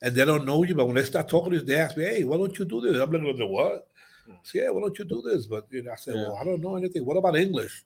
[0.00, 2.04] and they don't know you, but when they start talking to you, they ask me,
[2.04, 3.88] "Hey, why don't you do this?" I'm like, "What?"
[4.28, 5.46] I say, yeah, why don't you do this?
[5.46, 6.22] But you know, I said, Yeah.
[6.28, 7.04] well, I don't know anything.
[7.04, 7.84] What about English?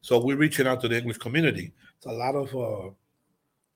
[0.00, 1.72] So we're reaching out to the English community.
[1.96, 2.86] It's a lot of uh,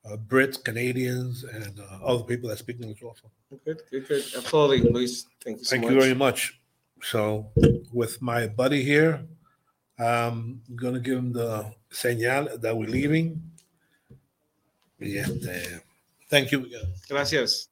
[0.08, 3.30] uh, Brits, Canadians, and uh, other people that speak English also.
[3.64, 4.24] Good, good, good.
[4.36, 5.26] Absolutely, Luis.
[5.44, 5.92] Thank you so Thank much.
[5.92, 6.60] you very much.
[7.02, 7.50] So,
[7.92, 9.24] with my buddy here,
[9.98, 13.42] I'm gonna give him the señal that we're leaving.
[15.00, 15.26] Yeah.
[16.30, 16.70] Thank you.
[17.08, 17.68] Gracias.